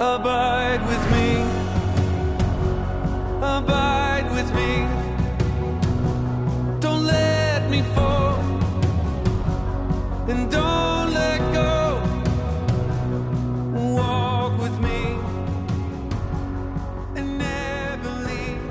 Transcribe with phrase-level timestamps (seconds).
[0.00, 1.42] Abide with me.
[3.38, 4.86] Abide with me.
[6.78, 8.38] Don't let me fall.
[10.28, 12.00] And don't let go.
[13.96, 15.18] Walk with me.
[17.16, 18.62] And never leave.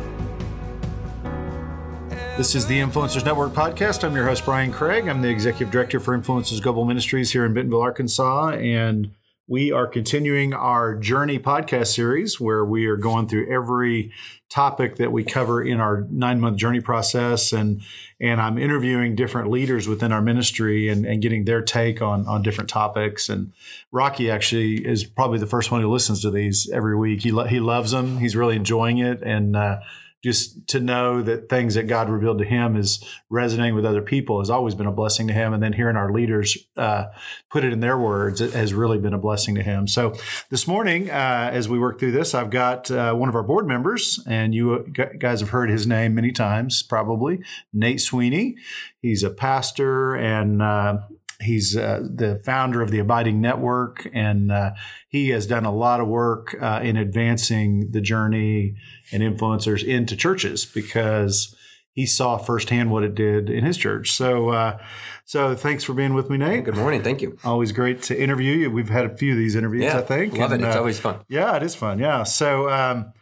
[2.38, 4.05] This is the Influencers Network podcast.
[4.05, 5.09] I'm your host, Brian Craig.
[5.09, 8.52] I'm the executive director for Influencers Global Ministries here in Bentonville, Arkansas.
[8.52, 9.12] And
[9.48, 14.12] we are continuing our Journey podcast series where we are going through every
[14.49, 17.54] topic that we cover in our nine month journey process.
[17.54, 17.81] And,
[18.20, 22.41] and I'm interviewing different leaders within our ministry and, and getting their take on, on
[22.41, 23.30] different topics.
[23.30, 23.54] And
[23.90, 27.21] Rocky actually is probably the first one who listens to these every week.
[27.21, 29.21] He, lo- he loves them, he's really enjoying it.
[29.23, 29.79] And, uh,
[30.23, 34.40] just to know that things that God revealed to him is resonating with other people
[34.40, 35.53] has always been a blessing to him.
[35.53, 37.05] And then hearing our leaders uh,
[37.49, 39.88] put it in their words has really been a blessing to him.
[39.88, 40.16] So
[40.49, 43.67] this morning, uh, as we work through this, I've got uh, one of our board
[43.67, 47.40] members, and you guys have heard his name many times, probably
[47.71, 48.55] Nate Sweeney.
[49.01, 50.99] He's a pastor and uh,
[51.40, 54.71] He's uh, the founder of the Abiding Network, and uh,
[55.07, 58.76] he has done a lot of work uh, in advancing the journey
[59.12, 61.55] and influencers into churches because
[61.91, 64.12] he saw firsthand what it did in his church.
[64.12, 64.78] So, uh,
[65.25, 66.63] so thanks for being with me, Nate.
[66.63, 67.03] Good morning.
[67.03, 67.38] Thank you.
[67.44, 68.72] Always great to interview you.
[68.72, 70.38] We've had a few of these interviews, Yeah, I think.
[70.38, 70.68] love and, it.
[70.68, 71.19] It's uh, always fun.
[71.28, 72.00] yeah, it is fun.
[72.00, 72.24] Yeah.
[72.24, 73.13] So, um,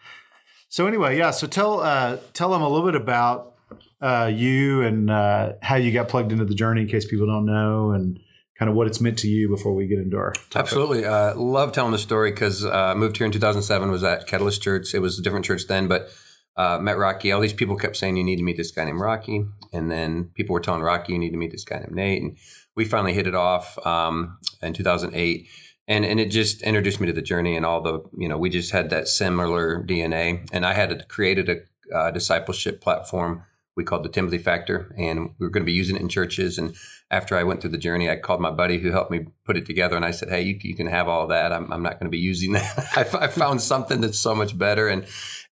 [0.70, 1.32] so anyway, yeah.
[1.32, 3.55] So tell uh, tell them a little bit about
[4.02, 7.46] uh, you and uh, how you got plugged into the journey, in case people don't
[7.46, 8.20] know, and
[8.58, 10.32] kind of what it's meant to you before we get into our.
[10.32, 10.56] Topic.
[10.56, 11.06] Absolutely.
[11.06, 14.62] Uh, love telling the story because uh, I moved here in 2007, was at Catalyst
[14.62, 14.94] Church.
[14.94, 16.10] It was a different church then, but
[16.58, 17.32] uh, met Rocky.
[17.32, 19.46] All these people kept saying, you need to meet this guy named Rocky.
[19.74, 22.22] And then people were telling Rocky, you need to meet this guy named Nate.
[22.22, 22.38] And
[22.76, 25.48] we finally hit it off um, in 2008.
[25.88, 28.50] And, and it just introduced me to the journey and all the, you know, we
[28.50, 30.48] just had that similar DNA.
[30.52, 33.44] And I had created a uh, discipleship platform
[33.76, 36.58] we called the Timothy Factor, and we were going to be using it in churches.
[36.58, 36.76] And
[37.12, 39.66] after I went through the journey, I called my buddy who helped me put it
[39.66, 41.52] together, and I said, "Hey, you, you can have all that.
[41.52, 42.90] I'm, I'm not going to be using that.
[42.96, 45.06] I, I, found something that's so much better." And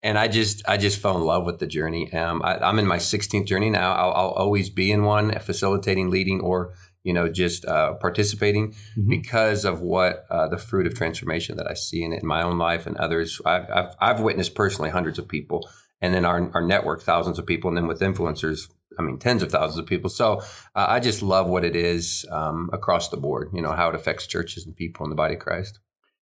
[0.03, 2.11] and I just I just fell in love with the journey.
[2.13, 3.93] Um, I, am in my 16th journey now.
[3.93, 6.73] I'll, I'll, always be in one, facilitating, leading, or
[7.03, 9.09] you know just uh, participating mm-hmm.
[9.09, 12.43] because of what uh, the fruit of transformation that I see in it in my
[12.43, 13.41] own life and others.
[13.45, 15.67] I've, I've, I've witnessed personally hundreds of people
[16.01, 18.69] and then our, our network, thousands of people, and then with influencers,
[18.99, 20.09] I mean, tens of thousands of people.
[20.09, 20.39] So
[20.75, 23.49] uh, I just love what it is um, across the board.
[23.53, 25.79] You know how it affects churches and people in the body of Christ.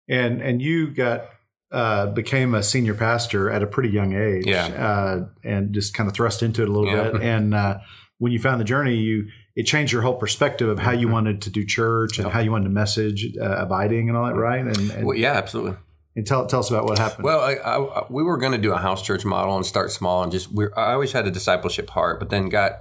[0.09, 1.29] And and you got
[1.73, 6.09] uh, became a senior pastor at a pretty young age, yeah, uh, and just kind
[6.09, 7.11] of thrust into it a little Yeah.
[7.11, 7.23] bit.
[7.23, 7.79] And uh,
[8.19, 11.41] when you found the journey, you it changed your whole perspective of how you wanted
[11.43, 14.61] to do church and how you wanted to message uh, abiding and all that, right?
[14.61, 15.79] And, and, Well, yeah, absolutely.
[16.17, 17.25] And tell tell us about what happened.
[17.25, 20.23] Well, I, I, we were going to do a house church model and start small,
[20.23, 22.81] and just we I always had a discipleship heart, but then got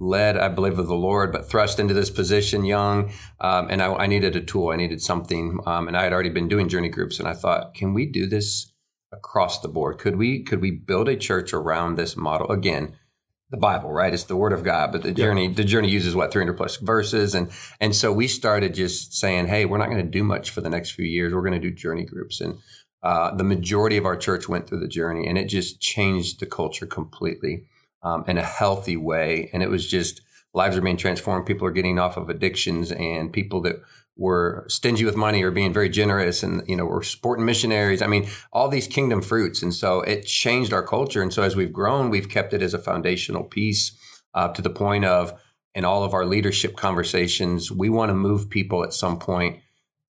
[0.00, 3.94] led, I believe, of the Lord, but thrust into this position young, um, and I,
[3.94, 4.70] I needed a tool.
[4.70, 7.74] I needed something, um, and I had already been doing journey groups, and I thought,
[7.74, 8.72] can we do this
[9.12, 9.98] across the board?
[9.98, 12.96] Could we could we build a church around this model again?
[13.52, 14.14] The Bible, right?
[14.14, 17.34] It's the Word of God, but the journey the journey uses what 300 plus verses,
[17.34, 20.62] and and so we started just saying, hey, we're not going to do much for
[20.62, 21.34] the next few years.
[21.34, 22.58] We're going to do journey groups, and
[23.02, 26.46] uh, the majority of our church went through the journey, and it just changed the
[26.46, 27.64] culture completely
[28.02, 29.50] um, in a healthy way.
[29.52, 30.22] And it was just
[30.54, 31.46] lives are being transformed.
[31.46, 33.76] People are getting off of addictions, and people that
[34.16, 38.02] were stingy with money are being very generous, and you know we're supporting missionaries.
[38.02, 41.22] I mean, all these kingdom fruits, and so it changed our culture.
[41.22, 43.96] And so as we've grown, we've kept it as a foundational piece
[44.34, 45.32] uh, to the point of
[45.74, 49.61] in all of our leadership conversations, we want to move people at some point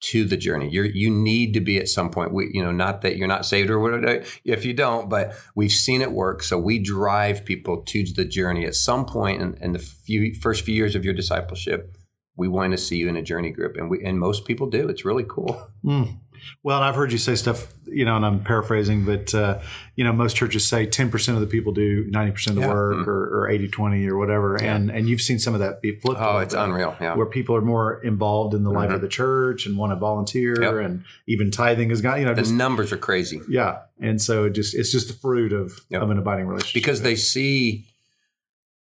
[0.01, 0.69] to the journey.
[0.69, 2.33] You you need to be at some point.
[2.33, 4.23] We, you know, not that you're not saved or whatever.
[4.43, 6.43] If you don't, but we've seen it work.
[6.43, 10.65] So we drive people to the journey at some point in, in the few first
[10.65, 11.97] few years of your discipleship.
[12.35, 14.89] We want to see you in a journey group, and we and most people do.
[14.89, 15.67] It's really cool.
[15.85, 16.20] Mm.
[16.63, 19.59] Well, and I've heard you say stuff, you know, and I'm paraphrasing, but, uh,
[19.95, 22.67] you know, most churches say 10% of the people do 90% of the Yeah.
[22.73, 23.07] work Mm.
[23.07, 24.57] or, or 80 20 or whatever.
[24.61, 24.75] Yeah.
[24.75, 26.19] And and you've seen some of that be flipped.
[26.21, 26.95] Oh, it's bit, unreal.
[27.01, 27.15] Yeah.
[27.15, 28.95] Where people are more involved in the life Mhm.
[28.95, 30.73] of the church and want to volunteer Yep.
[30.85, 33.79] and even tithing has got, you know, The just, numbers are crazy yeah.
[33.99, 36.01] And so it just, it's just the fruit of, Yep.
[36.01, 36.73] of an abiding relationship.
[36.73, 37.85] because they see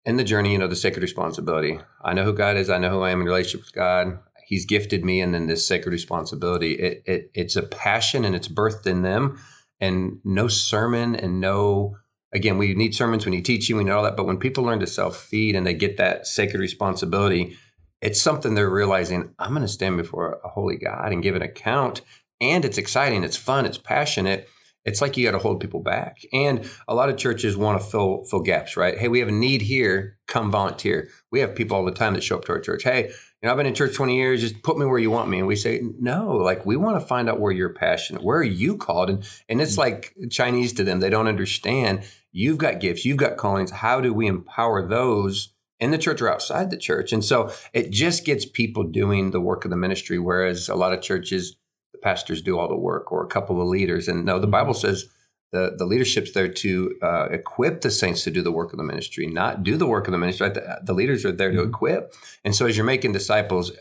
[0.07, 1.79] in the journey, you know, the sacred responsibility.
[2.03, 2.71] I know who God is.
[2.71, 4.19] I know who I am in relationship with God.
[4.51, 6.73] He's gifted me, and then this sacred responsibility.
[6.73, 9.41] It, it it's a passion, and it's birthed in them.
[9.81, 11.97] And no sermon, and no
[12.33, 14.17] again, we need sermons, we need teaching, we need all that.
[14.17, 17.57] But when people learn to self feed and they get that sacred responsibility,
[18.01, 19.35] it's something they're realizing.
[19.39, 22.03] I'm going to stand before a holy God and give an account.
[22.41, 24.49] and it's exciting, it's fun, it's passionate.
[24.87, 26.23] It's like you got to hold people back.
[26.33, 28.99] And a lot of churches want to fill fill gaps, right?
[28.99, 31.09] Hey, we have a need here, come volunteer.
[31.31, 32.83] We have people all the time that show up to our church.
[32.83, 35.31] Hey, you know, I've been in church 20 years, just put me where you want
[35.31, 35.39] me.
[35.39, 38.23] And we say, no, like we want to find out where you're passionate.
[38.23, 39.09] Where are you called?
[39.09, 39.79] And and it's mm.
[39.79, 41.01] like Chinese to them.
[41.01, 42.03] They don't understand.
[42.33, 43.71] You've got gifts, you've got callings.
[43.71, 47.13] How do we empower those in the church or outside the church?
[47.13, 50.93] And so it just gets people doing the work of the ministry, whereas a lot
[50.93, 51.57] of churches
[51.93, 54.07] the pastors do all the work or a couple of leaders.
[54.07, 54.87] And no, the Bible mm-hmm.
[54.87, 55.09] says
[55.53, 58.85] the, the leadership's there to uh, equip the saints to do the work of the
[58.85, 60.47] ministry, not do the work of the ministry.
[60.47, 60.55] Right?
[60.55, 62.15] The, the leaders are there to equip.
[62.45, 63.73] And so as you're making disciples,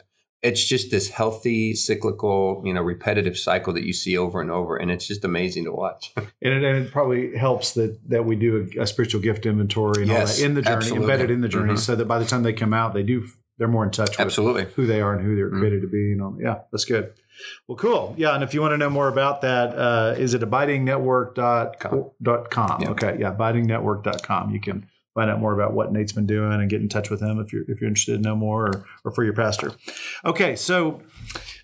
[0.42, 4.78] it's just this healthy, cyclical, you know, repetitive cycle that you see over and over,
[4.78, 6.14] and it's just amazing to watch.
[6.42, 10.04] And it, and it probably helps that that we do a, a spiritual gift inventory
[10.04, 11.04] and Yes, all that in the journey, absolutely.
[11.04, 11.80] embedded in the journey, Mhm.
[11.80, 13.28] so that by the time they come out, they do
[13.58, 14.64] they're more in touch with Absolutely.
[14.78, 15.60] who they are and who they're Mhm.
[15.60, 16.14] created to be.
[16.14, 16.38] And all.
[16.42, 17.12] yeah, that's good.
[17.68, 18.16] Well, cool.
[18.18, 22.12] Yeah, and if you want to know more about that, uh, is it abidingnetwork.com?
[22.22, 22.82] Dot com.
[22.82, 22.90] Yeah.
[22.90, 24.52] Okay, yeah, abidingnetwork.com.
[24.52, 27.22] You can find out more about what Nate's been doing and get in touch with
[27.22, 29.72] him if you're if you're interested to know more or, or for your pastor.
[30.26, 31.02] Okay, so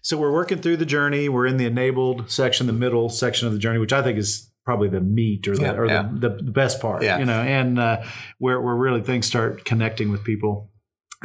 [0.02, 1.30] so we're working through the journey.
[1.30, 4.52] We're in the enabled section, the middle section of the journey, which I think is
[4.66, 6.10] probably the meat or the Yeah, or yeah.
[6.12, 7.04] The, the best part.
[7.04, 7.20] Yeah.
[7.20, 8.04] You know, and uh,
[8.40, 10.72] where where really things start connecting with people.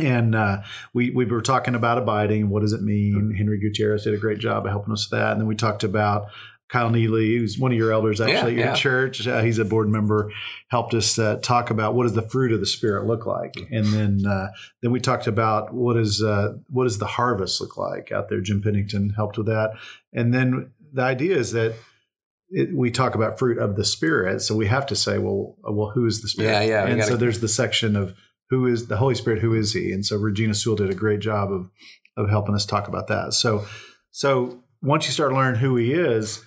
[0.07, 0.63] And uh,
[0.95, 2.49] we we were talking about abiding.
[2.51, 3.35] What does it mean?
[3.37, 5.33] Henry Gutierrez did a great job of helping us with that.
[5.33, 6.27] And then we talked about
[6.69, 8.75] Kyle Neely, who's one of your elders actually Yeah, at your yeah.
[8.75, 9.27] church.
[9.27, 10.31] Uh, he's a board member.
[10.69, 13.87] Helped us uh, talk about what does the fruit of the spirit look like, and
[13.87, 14.49] then uh,
[14.83, 18.41] then we talked about what is uh, what does the harvest look like out there.
[18.41, 19.73] Jim Pennington helped with that,
[20.13, 21.75] and then the idea is that.
[22.53, 25.71] It, we talk about fruit of the spirit, so we have to say, well, uh,
[25.71, 26.51] well, who is the spirit?
[26.51, 28.13] Yeah, yeah, And gotta- so there's the section of
[28.51, 31.21] who is the Holy Spirit, who is He, and so Regina Sewell did a great
[31.21, 31.71] job of
[32.17, 33.33] of helping us talk about that.
[33.33, 33.65] So,
[34.11, 36.45] so once you start learning who He is,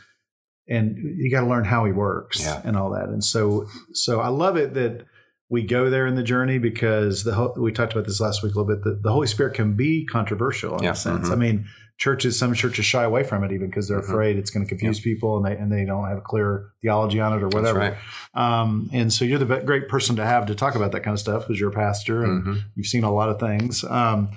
[0.67, 2.61] and you got to learn how He works Yeah.
[2.63, 5.05] and all that, and so so I love it that
[5.49, 8.59] we go there in the journey because the we talked about this last week a
[8.59, 8.83] little bit.
[8.83, 11.29] The, the Holy Spirit can be controversial in Yeah, a sense.
[11.29, 11.31] mhm.
[11.31, 11.65] I mean,
[11.97, 14.09] churches some churches shy away from it even because they're Mhm.
[14.09, 17.19] afraid it's going to confuse people and they and they don't have a clear theology
[17.19, 17.79] on it or whatever.
[17.79, 17.95] right.
[18.33, 21.19] Um, and so you're the great person to have to talk about that kind of
[21.19, 22.61] stuff because you're a pastor and Mhm.
[22.75, 23.83] you've seen a lot of things.
[23.83, 24.29] Um,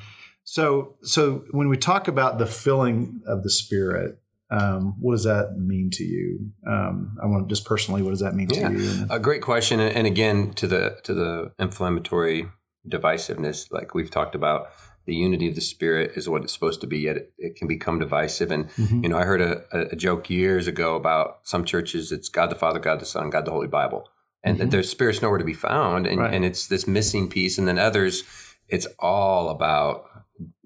[0.45, 4.19] so, so when we talk about the filling of the Spirit,
[4.51, 6.51] um, what does that mean to you?
[6.69, 8.69] Um, I want to just personally, what does that mean Yeah.
[8.69, 9.07] to you?
[9.11, 12.47] A great question, and and again to the to the inflammatory
[12.89, 14.69] divisiveness, like we've talked about,
[15.07, 16.99] the unity of the spirit is what it's supposed to be.
[16.99, 18.51] Yet it, it can become divisive.
[18.51, 19.03] And Mhm.
[19.03, 22.13] you know, I heard a, a- joke years ago about some churches.
[22.13, 24.09] It's God the Father, God the Son, God the Holy Bible,
[24.43, 24.71] and Mhm.
[24.71, 26.35] their spirit's nowhere to be found, and, Right.
[26.35, 27.57] and it's this missing piece.
[27.59, 28.25] And then others,
[28.69, 30.05] it's all about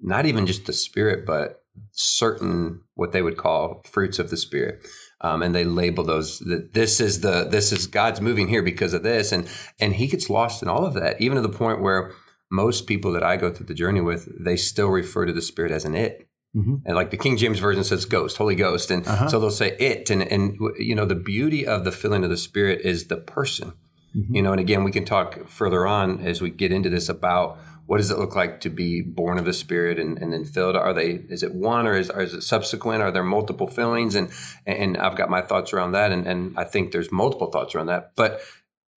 [0.02, 1.62] not even just the spirit, but
[1.92, 4.86] certain what they would call fruits of the spirit.
[5.22, 8.94] Um, and they label those that this is the this is God's moving here because
[8.94, 9.46] of this, and
[9.78, 12.12] and he gets lost in all of that, even to the point where
[12.50, 15.70] most people that I go through the journey with, they still refer to the Spirit
[15.72, 16.26] as an it,
[16.56, 16.82] Mhm.
[16.84, 19.28] and like the King James version says Ghost, Holy Ghost, and Uh-huh.
[19.28, 22.36] so they'll say it, and and you know the beauty of the filling of the
[22.36, 23.72] Spirit is the person,
[24.16, 24.34] Mhm.
[24.34, 27.56] you know, and again we can talk further on as we get into this about
[27.86, 30.76] what does it look like to be born of the Spirit and, and then filled?
[30.76, 33.02] Are they is it one or is, or is it subsequent?
[33.02, 34.14] Are there multiple fillings?
[34.16, 34.28] And
[34.66, 37.86] and I've got my thoughts around that, and, and I think there's multiple thoughts around
[37.86, 38.12] that.
[38.16, 38.40] But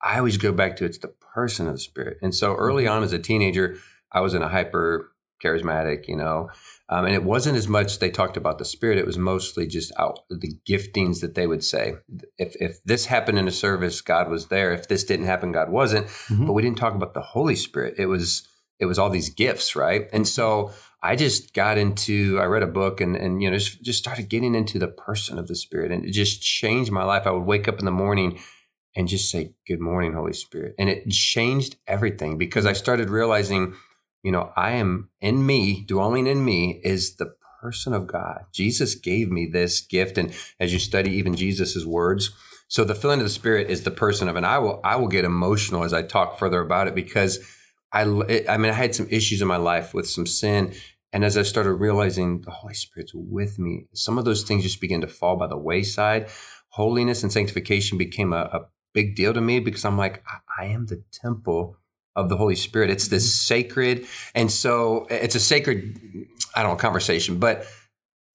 [0.03, 2.17] I always go back to it's the person of the Spirit.
[2.22, 3.77] And so early on as a teenager,
[4.12, 5.12] I was in a hyper
[5.43, 6.50] charismatic, you know,
[6.89, 8.98] um, and it wasn't as much they talked about the Spirit.
[8.98, 11.95] It was mostly just out the giftings that they would say.
[12.38, 14.74] If if this happened in a service, God was there.
[14.74, 16.45] If this didn't happen, God wasn't Mhm.
[16.48, 17.95] but we didn't talk about the Holy Spirit.
[17.98, 18.48] It was
[18.79, 20.10] it was all these gifts, right?
[20.12, 23.81] And so I just got into I read a book and and you know just,
[23.81, 27.25] just started getting into the person of the Spirit and it just changed my life.
[27.25, 28.39] I would wake up in the morning
[28.96, 30.76] and just say good morning Holy Spirit.
[30.78, 33.74] And it changed everything because I started realizing,
[34.24, 38.46] you know, I am in me, dwelling in me is the person of God.
[38.54, 42.32] Jesus gave me this gift and as you study even Jesus's words,
[42.74, 45.08] so the filling of the Spirit is the person of, and I will I will
[45.08, 47.40] get emotional as I talk further about it because
[47.92, 50.74] I I mean I had some issues in my life with some sin,
[51.12, 54.82] and as I started realizing the Holy Spirit's with me, some of those things just
[54.82, 56.30] began to fall by the wayside.
[56.70, 58.62] Holiness and sanctification became a, a
[58.94, 61.78] big deal to me because I'm like I, I am the temple
[62.16, 62.90] of the Holy Spirit.
[62.90, 66.00] It's this sacred, and so it's a sacred
[66.56, 67.66] I don't know conversation, but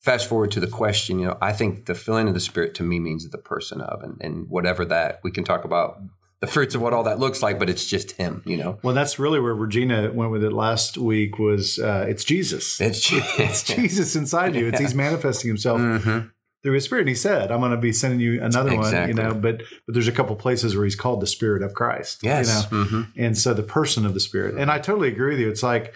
[0.01, 2.83] fast forward to the question, you know, I think the filling of the spirit to
[2.83, 6.01] me means the person of, and, and whatever that we can talk about
[6.41, 8.79] the fruits of what all that looks like, but it's just him, you know.
[8.83, 11.39] Well, that's really where Regina went with it last week.
[11.39, 12.81] Was uh, it's Jesus?
[12.81, 14.69] It's it's Jesus inside you.
[14.69, 16.31] It's He's manifesting Himself Mhm.
[16.69, 17.01] Through his spirit.
[17.03, 19.95] And He said, I'm going to be sending you another one, you know, but, but
[19.95, 22.69] there's a couple places where he's called the spirit of Christ, Yes.
[22.71, 23.09] you know, Mhm.
[23.17, 24.57] and so the person of the spirit.
[24.59, 25.49] And I totally agree with you.
[25.49, 25.95] It's like,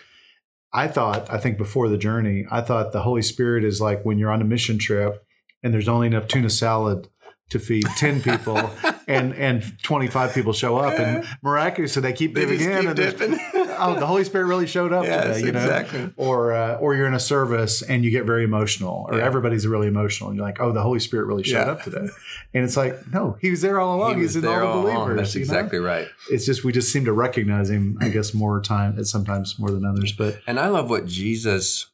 [0.72, 4.16] I thought, I think before the journey, I thought the Holy Spirit is like when
[4.18, 5.22] you're on a mission trip
[5.62, 7.08] and there's only enough tuna salad
[7.50, 8.70] to feed 10 people
[9.06, 13.38] and and 25 people show up and miraculously they keep They giving in keep and.
[13.82, 16.12] oh the holy spirit really showed up Yes, today you know exactly.
[16.16, 19.24] or uh, or you're in a service and you get very emotional or Yeah.
[19.24, 21.72] everybody's really emotional and you're like oh the holy spirit really showed Yeah.
[21.72, 22.06] up today
[22.54, 24.66] and it's like no he was there all along He he's in all there the
[24.66, 25.16] all believers.
[25.16, 25.44] That's you know?
[25.44, 26.08] exactly right.
[26.30, 29.70] it's just we just seem to recognize him i guess more time at sometimes more
[29.70, 31.86] than others but And I love what Jesus,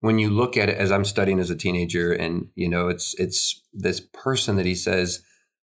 [0.00, 3.14] when you look at it as I'm studying as a teenager, and you know, it's
[3.18, 5.22] it's this person that he says,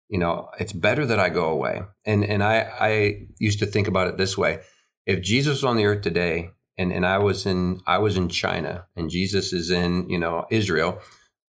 [0.08, 1.82] you know, it's better that I go away.
[2.04, 4.60] And and I I used to think about it this way:
[5.06, 8.28] if Jesus was on the earth today, and and I was in I was in
[8.28, 11.00] China, and Jesus is in you know Israel.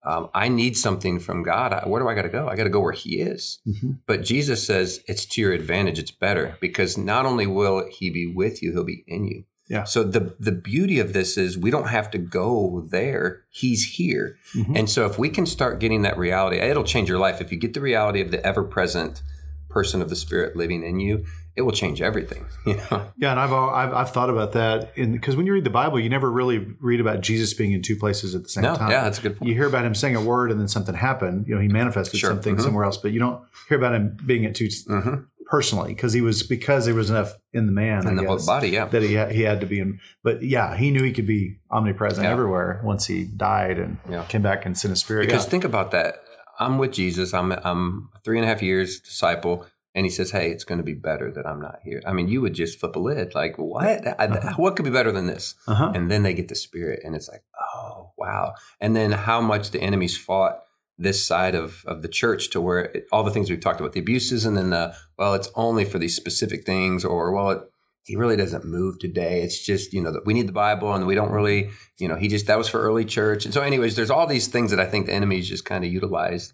[0.04, 1.72] Um, I need something from God.
[1.72, 2.46] I, where do I got to go?
[2.48, 3.58] I got to go where He is.
[4.06, 5.98] But Jesus says it's to your advantage.
[5.98, 9.44] It's better because not only will He be with you, He'll be in you.
[9.68, 9.82] Yeah.
[9.82, 13.42] So the the beauty of this is we don't have to go there.
[13.50, 14.36] He's here.
[14.54, 14.78] Mhm.
[14.78, 17.40] And so if we can start getting that reality, it'll change your life.
[17.40, 19.22] If you get the reality of the ever present
[19.68, 21.24] person of the Spirit living in you,
[21.56, 22.44] it will change everything.
[22.66, 23.10] You know.
[23.16, 26.08] Yeah, and I've I've, I've thought about that because when you read the Bible, you
[26.08, 28.90] never really read about Jesus being in two places at the same No, time.
[28.90, 29.48] yeah, that's a good point.
[29.48, 31.46] You hear about him saying a word and then something happened.
[31.48, 32.30] You know, he manifested Sure.
[32.30, 32.60] something Mhm.
[32.62, 35.14] somewhere else, but you don't hear about him being at two hmm
[35.48, 38.04] personally because he was because there was enough in the man.
[38.04, 38.86] And I the guess, body, yeah.
[38.86, 40.00] that he had, he had to be in.
[40.24, 42.32] But yeah, he knew he could be omnipresent Yeah.
[42.32, 44.24] everywhere once he died and Yeah.
[44.24, 45.26] came back and sent his spirit.
[45.26, 45.50] Because yeah.
[45.50, 46.16] think about that.
[46.58, 47.32] I'm with Jesus.
[47.32, 49.64] I'm I'm three and a half years disciple,
[49.96, 52.28] and he says, "Hey, it's going to be better that I'm not here." I mean,
[52.28, 54.06] you would just flip a lid, like, "What?
[54.20, 55.92] I, what could be better than this?" uh-huh.
[55.94, 57.42] And then they get the Spirit, and it's like,
[57.74, 60.60] "Oh, wow!" And then how much the enemies fought
[60.98, 63.94] this side of of the church to where it, all the things we've talked about,
[63.94, 67.62] the abuses, and then the well, it's only for these specific things, or well, it,
[68.04, 69.40] he really doesn't move today.
[69.40, 72.16] It's just you know that we need the Bible, and we don't really, you know,
[72.16, 73.46] he just that was for early church.
[73.46, 75.90] And so, anyways, there's all these things that I think the enemies just kind of
[75.90, 76.52] utilized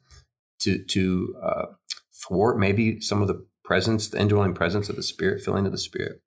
[0.60, 1.64] to to uh,
[2.14, 5.78] thwart maybe some of the presence, the indwelling presence of the Spirit, filling of the
[5.78, 6.20] Spirit.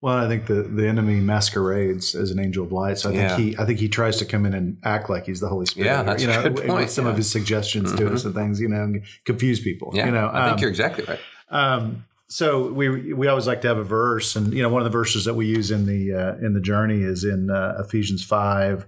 [0.00, 2.98] Well, I think the, the enemy masquerades as an angel of light.
[2.98, 3.36] So I Yeah.
[3.36, 5.66] think he I think he tries to come in and act like he's the Holy
[5.66, 5.86] Spirit.
[5.88, 7.10] Yeah, that's you a know, good with point, some yeah.
[7.10, 8.12] of his suggestions to Mhm.
[8.14, 9.90] us and things, you know, and confuse people.
[9.92, 11.18] Yeah, you know, I think um, you're exactly right.
[11.50, 14.84] Um, so we we always like to have a verse, and you know one of
[14.84, 18.24] the verses that we use in the uh, in the journey is in uh, Ephesians
[18.24, 18.86] five,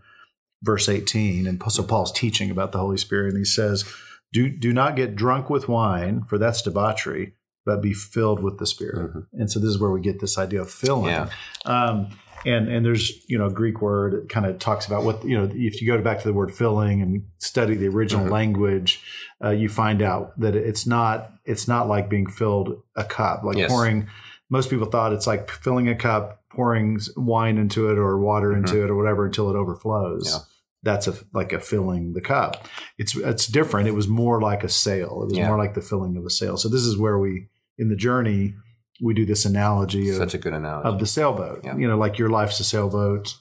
[0.63, 3.85] verse eighteen, and so Paul's teaching about the Holy Spirit, and he says,
[4.33, 8.67] "Do do not get drunk with wine, for that's debauchery, but be filled with the
[8.67, 11.07] Spirit." And so this is where we get this idea of filling.
[11.13, 11.29] Yeah.
[11.65, 12.09] Um,
[12.45, 15.37] and and there's you know a Greek word that kind of talks about what you
[15.37, 18.31] know if you go back to the word filling and study the original Mhm.
[18.31, 19.03] language,
[19.43, 23.57] uh, you find out that it's not it's not like being filled a cup like
[23.57, 23.71] Yes.
[23.71, 24.07] pouring.
[24.49, 28.85] Most people thought it's like filling a cup, pouring wine into it or water into
[28.85, 30.31] it or whatever until it overflows.
[30.33, 30.39] Yeah.
[30.87, 32.67] That's a like a filling the cup.
[32.97, 33.89] It's it's different.
[33.89, 35.21] It was more like a sail.
[35.23, 35.49] It was Yeah.
[35.49, 36.57] more like the filling of a sail.
[36.57, 38.55] So this is where we in the journey
[39.03, 40.89] we do this analogy of Such a good analogy.
[40.89, 41.61] of the sailboat.
[41.65, 41.77] Yeah.
[41.77, 43.35] You know, like your life's a sailboat,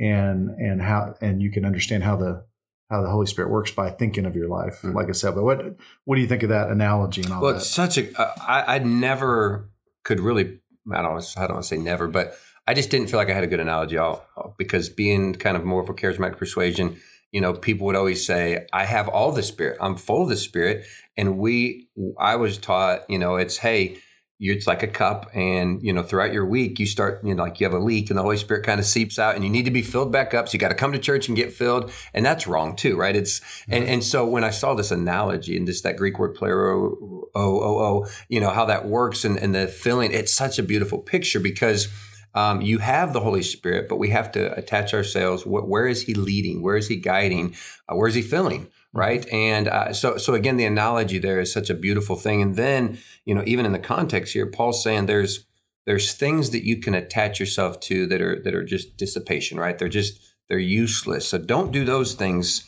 [0.00, 2.44] and and how and you can understand how the
[2.90, 4.94] how the Holy Spirit works by thinking of your life Mhm.
[4.94, 5.44] like a sailboat.
[5.44, 7.58] What what do you think of that analogy and all Well, that?
[7.60, 8.04] it's such a.
[8.20, 9.70] Uh, I, I never
[10.04, 10.60] could really.
[10.92, 11.34] I don't.
[11.36, 12.36] I don't want to say never, but
[12.66, 13.96] I just didn't feel like I had a good analogy.
[13.96, 14.26] All
[14.58, 16.96] because being kind of more of a charismatic persuasion,
[17.32, 19.78] you know, people would always say, "I have all the Spirit.
[19.80, 23.98] I'm full of the Spirit." And we, I was taught, you know, it's hey.
[24.38, 27.58] It's like a cup, and you know, throughout your week, you start, you know, like
[27.58, 29.64] you have a leak, and the Holy Spirit kind of seeps out, and you need
[29.64, 30.46] to be filled back up.
[30.46, 33.16] So you got to come to church and get filled, and that's wrong too, right?
[33.16, 36.96] It's and and so when I saw this analogy and just that Greek word plero,
[37.00, 40.62] oh oh oh, you know how that works and, and the filling, it's such a
[40.62, 41.88] beautiful picture because
[42.36, 45.42] um, you have the Holy Spirit, but we have to attach ourselves.
[45.42, 46.62] Wh- where is He leading?
[46.62, 47.56] Where is He guiding?
[47.88, 48.68] Uh, where is He filling?
[48.92, 52.40] Right, and uh, so so again, the analogy there is such a beautiful thing.
[52.42, 55.46] And then you know, even in the context here, Paul's saying there's
[55.86, 59.78] there's things that you can attach yourself to that are that are just dissipation, right?
[59.78, 61.28] They're just they're useless.
[61.28, 62.64] So don't do those things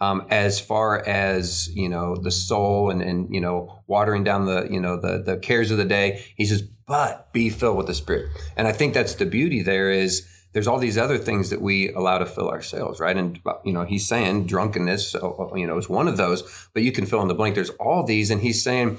[0.00, 4.66] um, as far as you know the soul and and you know watering down the
[4.70, 6.24] you know the the cares of the day.
[6.36, 8.26] He says, but be filled with the Spirit.
[8.56, 11.92] And I think that's the beauty there is there's all these other things that we
[11.92, 13.16] allow to fill ourselves, right?
[13.16, 15.14] And you know he's saying drunkenness,
[15.54, 17.54] you know, is one of those, but you can fill in the blank.
[17.54, 18.98] There's all these, and he's saying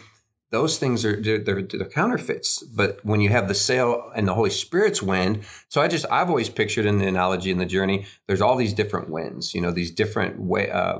[0.51, 2.63] those things are they're, they're, they're counterfeits.
[2.63, 6.29] But when you have the sail and the Holy Spirit's wind, so I just I've
[6.29, 9.71] always pictured in the analogy in the journey, there's all these different winds, you know,
[9.71, 10.99] these different way uh,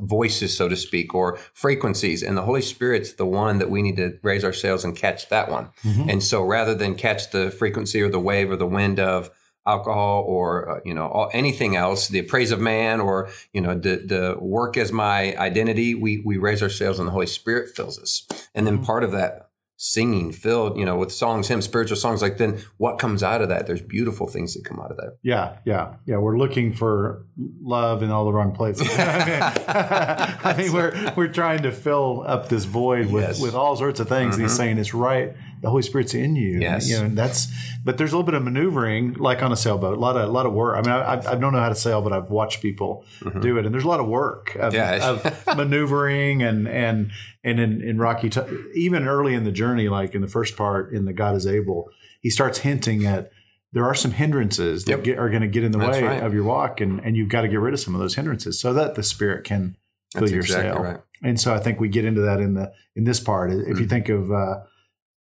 [0.00, 2.22] voices, so to speak, or frequencies.
[2.22, 5.28] And the Holy Spirit's the one that we need to raise our sails and catch
[5.28, 5.70] that one.
[6.10, 9.30] And so rather than catch the frequency or the wave or the wind of
[9.66, 13.74] alcohol or uh, you know all, anything else the praise of man or you know
[13.74, 17.68] the the work as my identity we we raise our sails and the holy spirit
[17.76, 19.47] fills us and then part of that
[19.80, 23.48] singing filled you know with songs hymns spiritual songs like then what comes out of
[23.48, 26.16] that there's beautiful things that come out of that Yeah, yeah, yeah.
[26.16, 27.24] We're looking for
[27.62, 28.88] love in all the wrong places.
[28.98, 33.36] I mean, I mean, we're we're trying to fill up this void with, Yes.
[33.36, 33.44] Mm-hmm.
[33.44, 34.34] with all sorts of things.
[34.34, 35.36] And he's saying it's right.
[35.60, 36.60] The Holy Spirit's in you.
[36.60, 36.88] Yes.
[36.88, 37.48] you know, that's.
[37.84, 39.96] But there's a little bit of maneuvering, like on a sailboat.
[39.96, 40.76] A lot of a lot of work.
[40.76, 43.04] I mean, I, I don't know how to sail, but I've watched people
[43.40, 44.74] do it, and there's a lot of work of, Mm-hmm.
[44.74, 45.10] Yeah.
[45.10, 47.10] of maneuvering and and
[47.44, 48.40] and in, in Rocky, T-
[48.74, 51.88] even early in the journey, like in the first part in the God is able,
[52.20, 53.30] he starts hinting at
[53.72, 55.04] there are some hindrances that Yep.
[55.04, 56.22] get, are going to get in the That's way right.
[56.22, 58.60] of your walk, and and you've got to get rid of some of those hindrances
[58.60, 59.76] so that the Spirit can
[60.12, 60.82] fill That's your exactly sail.
[60.82, 61.00] right.
[61.22, 63.50] And so I think we get into that in the in this part.
[63.50, 63.78] If Mm-hmm.
[63.78, 64.54] you think of uh,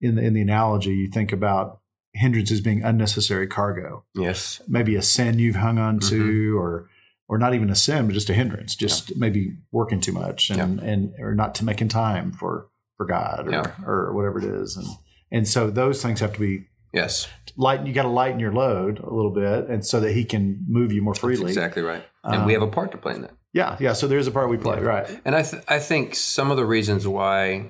[0.01, 1.79] in the in the analogy, you think about
[2.13, 6.57] hindrances being unnecessary cargo, yes maybe a sin you've hung on to, Mm-hmm.
[6.57, 6.89] or
[7.29, 10.79] or not even a sin, but just a hindrance, just maybe working too much and
[10.79, 13.71] and or not to making time for for God or, Yeah.
[13.85, 14.87] or whatever it is, and
[15.31, 17.27] and so those things have to be yes
[17.57, 17.85] light.
[17.85, 20.91] You got to lighten your load a little bit, and so that He can move
[20.93, 21.45] you more that's freely.
[21.47, 23.93] exactly right and we have a part to play in that Yeah, yeah.
[23.93, 25.07] So there's a part we play, right?
[25.23, 27.69] And I, th- I think some of the reasons why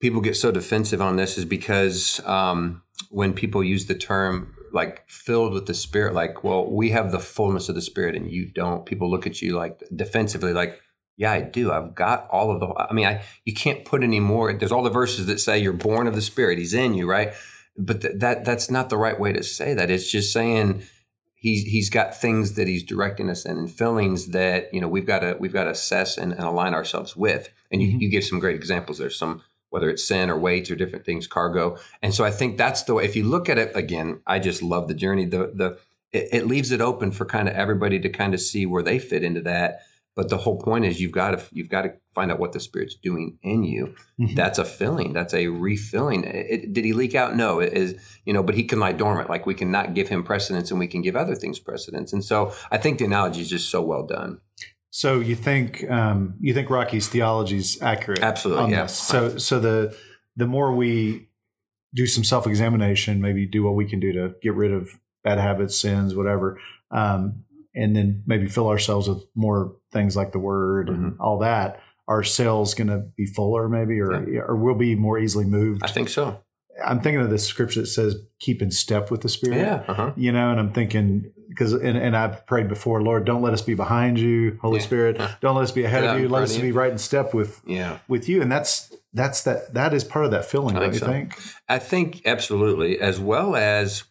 [0.00, 5.08] people get so defensive on this is because um, when people use the term like
[5.08, 8.50] filled with the Spirit, like, well, we have the fullness of the Spirit and you
[8.50, 10.80] don't, people look at you like defensively, like,
[11.16, 11.70] yeah, I do.
[11.70, 12.66] I've got all of the.
[12.76, 14.52] I mean, I you can't put any more.
[14.52, 16.58] There's all the verses that say you're born of the Spirit.
[16.58, 17.32] He's in you, right?
[17.76, 19.90] But th- that that's not the right way to say that.
[19.90, 20.82] It's just saying
[21.36, 25.06] he's he's got things that he's directing us in and feelings that you know we've
[25.06, 27.48] got to we've got to assess and, and align ourselves with.
[27.70, 28.98] And you, you give some great examples.
[28.98, 29.42] There's some
[29.74, 31.76] whether it's sin or weights or different things, cargo.
[32.02, 33.04] And so I think that's the way.
[33.04, 35.26] If you look at it again, I just love the journey.
[35.26, 35.78] The the
[36.12, 38.98] it, it leaves it open for kind of everybody to kind of see where they
[38.98, 39.80] fit into that.
[40.16, 42.60] But the whole point is you've got to you've got to find out what the
[42.60, 43.96] spirit's doing in you.
[44.20, 44.36] Mhm.
[44.36, 45.12] That's a filling.
[45.12, 46.22] That's a refilling.
[46.22, 47.34] It, it- did he leak out?
[47.34, 47.58] No.
[47.58, 49.28] It is you know, but he can lie dormant.
[49.28, 52.12] Like we can not give him precedence, and we can give other things precedence.
[52.12, 54.38] And so I think the analogy is just so well done.
[54.96, 58.20] So you think um, you think Rocky's theology is accurate?
[58.22, 58.86] Absolutely, on yeah.
[58.86, 59.96] So so the
[60.36, 61.28] the more we
[61.92, 64.90] do some self examination, maybe do what we can do to get rid of
[65.24, 66.60] bad habits, sins, whatever,
[66.92, 67.42] um,
[67.74, 71.20] and then maybe fill ourselves with more things like the Word and Mm-hmm.
[71.20, 71.80] all that.
[72.06, 74.12] Our cells going to be fuller, maybe, or
[74.46, 75.82] or we'll be more easily moved.
[75.82, 76.38] I think so.
[76.86, 79.82] I'm thinking of this scripture that says, "Keep in step with the Spirit." Yeah.
[79.88, 80.12] Uh-huh.
[80.16, 83.62] you know and i'm thinking because and, and i've prayed before lord don't let us
[83.62, 84.84] be behind you holy Yeah.
[84.84, 87.60] spirit don't let us be ahead of you let us be right in step with
[87.66, 87.98] Yeah.
[88.08, 90.94] with you and that's that's that that is part of that feeling I don't think
[90.94, 91.06] you so.
[91.06, 94.04] think I think absolutely, as well as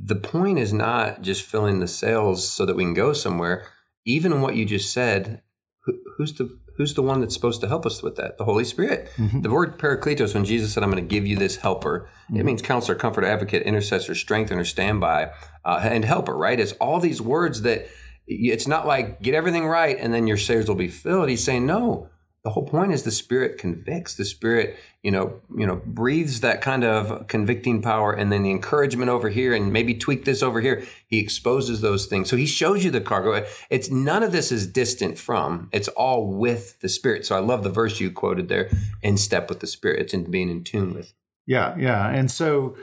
[0.00, 3.66] the point is not just filling the sails so that we can go somewhere.
[4.04, 5.42] Even what you just said,
[5.84, 8.38] who, who's the who's the one that's supposed to help us with that?
[8.38, 9.10] The Holy Spirit.
[9.18, 9.42] Mhm.
[9.42, 12.62] The word Parakletos, when Jesus said, "I'm going to give you this helper," it means
[12.62, 15.30] counselor, comforter, advocate, intercessor, strengthener, standby,
[15.64, 16.34] uh, and helper.
[16.36, 16.58] Right?
[16.58, 17.86] It's all these words that
[18.26, 21.28] it's not like get everything right and then your sails will be filled.
[21.28, 22.08] He's saying no.
[22.44, 24.14] The whole point is the Spirit convicts.
[24.14, 28.50] The Spirit, you know, you know, breathes that kind of convicting power, and then the
[28.50, 30.84] encouragement over here, and maybe tweak this over here.
[31.06, 33.44] He exposes those things, so he shows you the cargo.
[33.70, 35.68] It's none of this is distant from.
[35.72, 37.26] It's all with the Spirit.
[37.26, 38.70] So I love the verse you quoted there:
[39.02, 41.12] "In step with the Spirit." It's in being in tune with.
[41.46, 42.76] yeah yeah and so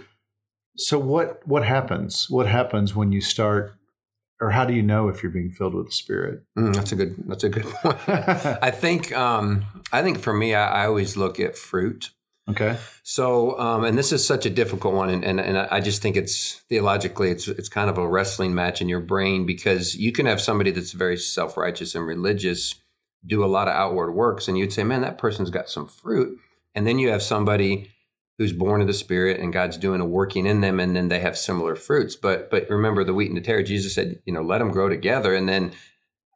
[0.75, 3.73] so what what happens what happens when you start
[4.41, 6.95] or how do you know if you're being filled with the spirit Mm, that's a
[6.95, 7.15] good.
[7.27, 7.97] That's a good point.
[8.07, 9.15] I think.
[9.15, 12.11] Um, I think for me, I, I always look at fruit.
[12.49, 16.01] okay So, um, and this is such a difficult one, and, and and I just
[16.01, 20.11] think it's theologically, it's it's kind of a wrestling match in your brain because you
[20.11, 22.75] can have somebody that's very self righteous and religious
[23.25, 26.37] do a lot of outward works, and you'd say, man, that person's got some fruit,
[26.75, 27.91] and then you have somebody
[28.37, 31.19] who's born of the Spirit and God's doing a working in them, and then they
[31.19, 32.15] have similar fruits.
[32.15, 33.63] But but remember the wheat and the tare.
[33.63, 35.71] Jesus said, you know, let them grow together, and then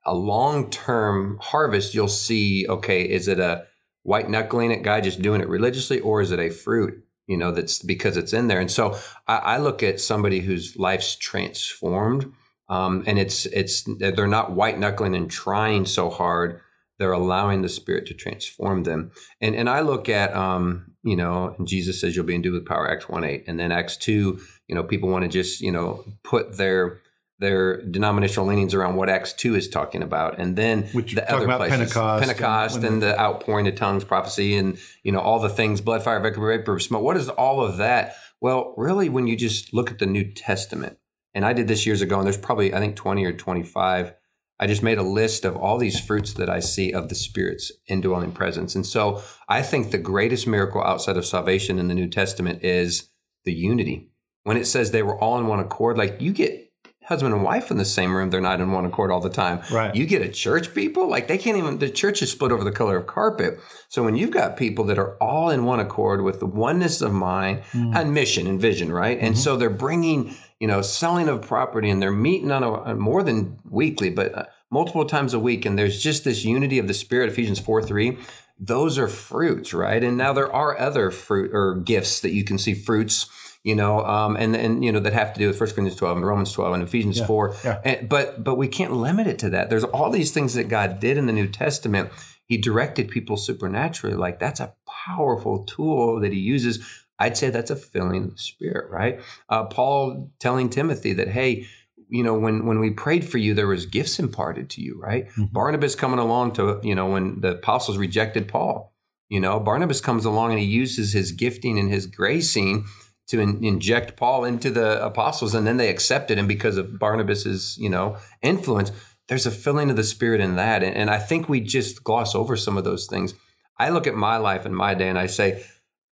[0.05, 2.65] a long term harvest, you'll see.
[2.67, 3.65] Okay, is it a
[4.03, 7.03] white knuckling it guy just doing it religiously, or is it a fruit?
[7.27, 8.59] You know, that's because it's in there.
[8.59, 12.31] And so I, I look at somebody whose life's transformed,
[12.69, 16.61] um, and it's it's they're not white knuckling and trying so hard.
[16.97, 19.11] They're allowing the Spirit to transform them.
[19.41, 22.65] And and I look at um, you know, and Jesus says you'll be endued with
[22.65, 24.39] power, Acts one eight, and then Acts two.
[24.67, 26.99] You know, people want to just you know put their
[27.39, 31.45] their denominational leanings around what Acts two is talking about, and then Which the other
[31.45, 35.39] places, Pentecost and Pentecost, when and, the outpouring of tongues, prophecy, and you know all
[35.39, 37.03] the things, blood, fire, vapor, vapor, smoke.
[37.03, 38.15] What is all of that?
[38.41, 40.97] Well, really, when you just look at the New Testament,
[41.33, 44.13] and I did this years ago, and there's probably I think twenty or twenty five.
[44.59, 47.71] I just made a list of all these fruits that I see of the Spirit's
[47.87, 52.09] indwelling presence, and so I think the greatest miracle outside of salvation in the New
[52.09, 53.09] Testament is
[53.45, 54.11] the unity.
[54.43, 56.69] When it says they were all in one accord, like you get
[57.09, 59.59] husband and wife in the same room, they're not in one accord all the time.
[59.71, 59.95] Right.
[59.95, 62.71] You get a church people, like they can't even, the church is split over the
[62.71, 63.59] color of carpet.
[63.87, 67.11] So when you've got people that are all in one accord with the oneness of
[67.11, 67.93] mind hmm.
[67.95, 69.17] and mission and vision, right?
[69.17, 69.41] And mm-hmm.
[69.41, 73.59] so they're bringing, you know, selling of property and they're meeting on a, more than
[73.69, 75.65] weekly, but uh, multiple times a week.
[75.65, 78.17] And there's just this unity of the spirit, Ephesians 4 3.
[78.59, 80.03] Those are fruits, right?
[80.03, 83.27] And now there are other fruit or gifts that you can see fruits
[83.63, 86.17] you know, um, and and you know that have to do with 1 Corinthians 12
[86.17, 87.55] and Romans 12 and Ephesians 4.
[87.63, 87.81] yeah.
[87.83, 89.69] And, but but we can't limit it to that.
[89.69, 92.09] There's all these things that God did in the New Testament.
[92.45, 94.15] He directed people supernaturally.
[94.15, 94.73] Like that's a
[95.05, 96.79] powerful tool that he uses.
[97.19, 99.19] I'd say that's a filling of the Spirit, right?
[99.49, 101.67] Uh, Paul telling Timothy that, hey,
[102.07, 105.27] you know, when when we prayed for you, there was gifts imparted to you, right?
[105.51, 108.95] Barnabas coming along to, you know, when the apostles rejected Paul,
[109.29, 112.85] you know, Barnabas comes along and he uses his gifting and his gracing
[113.27, 117.77] to in, inject Paul into the apostles, and then they accepted him because of Barnabas's,
[117.77, 118.91] you know, influence.
[119.27, 122.33] There's a filling of the Spirit in that, and, and I think we just gloss
[122.33, 123.35] over some of those things.
[123.77, 125.63] I look at my life and my day, and I say,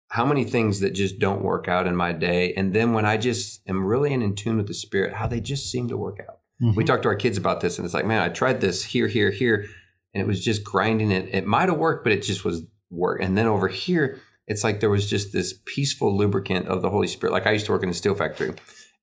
[0.10, 3.18] how many things that just don't work out in my day, and then when I
[3.18, 6.20] just am really in, in tune with the Spirit, how they just seem to work
[6.20, 6.40] out.
[6.60, 6.82] We mm-hmm.
[6.86, 9.30] talk to our kids about this, and it's like, man, I tried this here, here,
[9.30, 9.68] here,
[10.14, 11.30] and it was just grinding it.
[11.32, 13.22] It might have worked, but it just was work.
[13.22, 17.08] And then over here, it's like there was just this peaceful lubricant of the Holy
[17.08, 17.34] Spirit.
[17.34, 18.54] Like I used to work in a steel factory,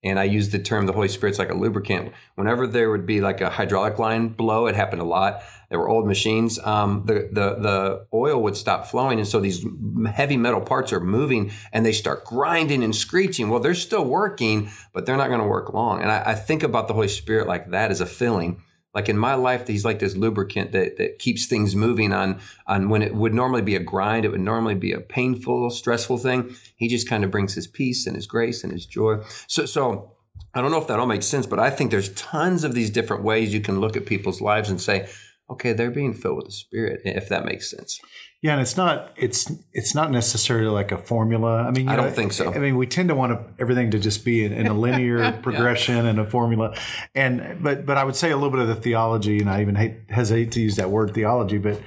[0.04, 2.12] and I use the term the Holy Spirit's like a lubricant.
[2.34, 5.42] Whenever there would be like a hydraulic line blow, it happened a lot.
[5.70, 6.58] There were old machines.
[6.60, 9.64] Um, the the the oil would stop flowing, and so these
[10.12, 13.48] heavy metal parts are moving, and they start grinding and screeching.
[13.48, 16.02] Well, they're still working, but they're not going to work long.
[16.02, 18.62] And I, I think about the Holy Spirit like that as a filling
[18.94, 22.88] like in my life he's like this lubricant that, that keeps things moving on on
[22.88, 26.54] when it would normally be a grind it would normally be a painful stressful thing.
[26.76, 29.18] He just kind of brings his peace and his grace and his joy.
[29.46, 30.12] So so
[30.54, 32.90] i don't know if that all makes sense but i think there's tons of these
[32.90, 35.09] different ways you can look at people's lives and say
[35.48, 38.00] okay they're being filled with the spirit if that makes sense
[38.44, 41.62] Yeah, and it's not it's it's not necessarily like a formula.
[41.62, 42.52] I mean, you I don't think so.
[42.52, 45.33] I mean, we tend to want to, everything to just be in, in a linear
[45.42, 46.76] progression and a formula,
[47.14, 49.76] and but but I would say a little bit of the theology, and I even
[49.76, 51.80] hate, hesitate to use that word theology, but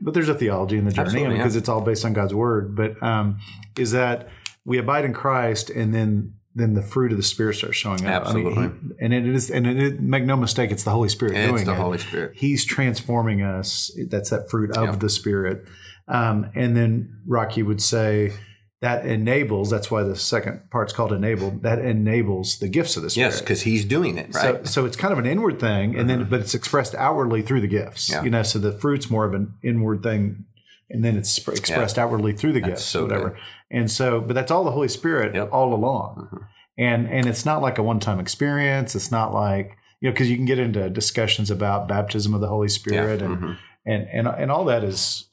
[0.00, 1.60] but there's a theology in the journey because yeah.
[1.60, 2.74] it's all based on God's word.
[2.74, 3.38] But um,
[3.78, 4.30] is that
[4.64, 8.26] we abide in Christ, and then then the fruit of the Spirit starts showing up.
[8.26, 8.62] I mean, Absolutely.
[8.98, 11.64] he- and it is, and it, make no mistake, it's the Holy Spirit It's doing
[11.64, 11.76] the it.
[11.76, 12.32] Holy Spirit.
[12.36, 13.90] He's transforming us.
[14.08, 15.64] That's that fruit of the Spirit.
[16.08, 18.32] Um, and then Rocky would say
[18.80, 19.70] that enables.
[19.70, 21.50] That's why the second part's called enable.
[21.60, 23.28] That enables the gifts of the Spirit.
[23.28, 24.66] yes because he's doing it right.
[24.66, 27.60] So, so it's kind of an inward thing, and then but it's expressed outwardly through
[27.60, 28.10] the gifts.
[28.10, 28.24] Yeah.
[28.24, 30.46] You know, so the fruit's more of an inward thing,
[30.90, 33.38] and then it's expressed outwardly through the gifts, so whatever.
[33.70, 35.50] And so, but that's all the Holy Spirit Yep.
[35.52, 38.94] all along, and and it's not like a one time experience.
[38.94, 42.48] It's not like you know because you can get into discussions about baptism of the
[42.48, 43.58] Holy Spirit and mhm.
[43.86, 45.28] and and and all that is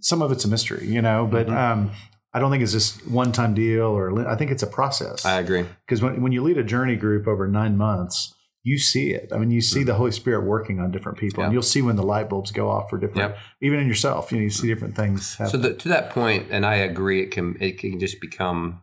[0.00, 1.26] some of it's a mystery, you know.
[1.30, 1.56] But Mm-hmm.
[1.56, 1.90] um,
[2.34, 5.38] I don't think it's just one time deal, or I think it's a process i
[5.38, 8.34] agree because when, when you lead a journey group over nine months
[8.68, 11.48] you see it i mean you see the holy spirit working on different people and
[11.48, 11.54] Mm-hmm.
[11.54, 13.38] You'll see when the light bulbs go off for different Yep.
[13.66, 15.50] even in yourself you know you see different things happen.
[15.52, 18.80] So the, to that point, and I agree, it can it can just become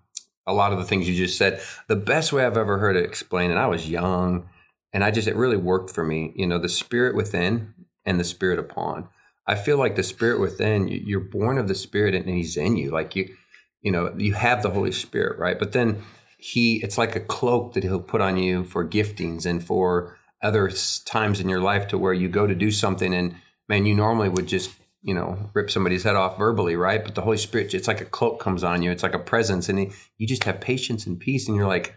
[0.48, 1.62] a lot of the things you just said.
[1.88, 4.48] The best way I've ever heard it explained, and I was young,
[4.94, 6.34] and I just it really worked for me.
[6.36, 7.74] You know, the spirit within
[8.06, 9.08] and the spirit upon.
[9.48, 12.92] I feel like the spirit within, you're born of the spirit, and he's in you.
[12.92, 13.26] Like you,
[13.82, 15.58] you know, you have the Holy Spirit, right?
[15.60, 16.02] But then
[16.44, 20.70] he, it's like a cloak that he'll put on you for giftings and for other
[21.06, 23.34] times in your life to where you go to do something and
[23.70, 24.72] man, you normally would just,
[25.04, 27.02] you know, rip somebody's head off verbally, right?
[27.02, 28.92] But the Holy Spirit, it's like a cloak comes on you.
[28.92, 31.48] It's like a presence and he, you just have patience and peace.
[31.48, 31.96] And you're like,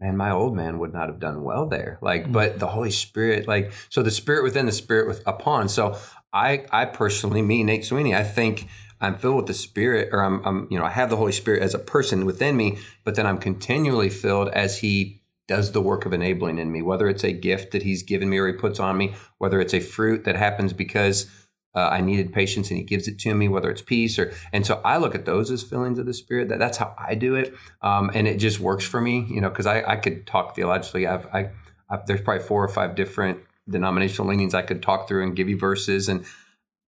[0.00, 2.00] man, my old man would not have done well there.
[2.02, 2.32] Like, mm.
[2.32, 5.68] but the Holy Spirit, like, so the spirit within the spirit with upon.
[5.68, 5.96] So
[6.32, 8.66] I, I personally, me, Nate Sweeney, I think
[9.04, 11.62] I'm filled with the Spirit, or I'm, I'm, you know, I have the Holy Spirit
[11.62, 16.06] as a person within me, but then I'm continually filled as He does the work
[16.06, 18.80] of enabling in me, whether it's a gift that He's given me or He puts
[18.80, 21.30] on me, whether it's a fruit that happens because
[21.74, 24.64] uh, I needed patience and He gives it to me, whether it's peace or, and
[24.64, 26.48] so I look at those as fillings of the Spirit.
[26.48, 29.50] That that's how I do it, um, and it just works for me, you know,
[29.50, 31.06] because I, I could talk theologically.
[31.06, 31.50] I've, I
[31.90, 35.48] i there's probably four or five different denominational leanings I could talk through and give
[35.48, 36.24] you verses and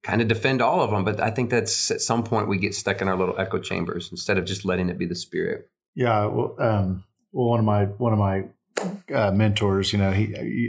[0.06, 1.04] kind of defend all of them.
[1.04, 4.08] But I think that's at some point we get stuck in our little echo chambers
[4.10, 5.68] instead of just letting it be the spirit.
[5.94, 8.44] Yeah, well, um, well, one of my one of my
[9.14, 10.26] uh, mentors, you know, he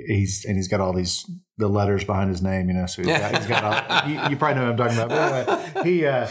[0.07, 3.11] he's and he's got all these the letters behind his name, you know, so he's
[3.11, 4.09] got, he's got all.
[4.09, 5.45] You, you probably know what I'm talking about.
[5.45, 6.27] But anyway, he uh,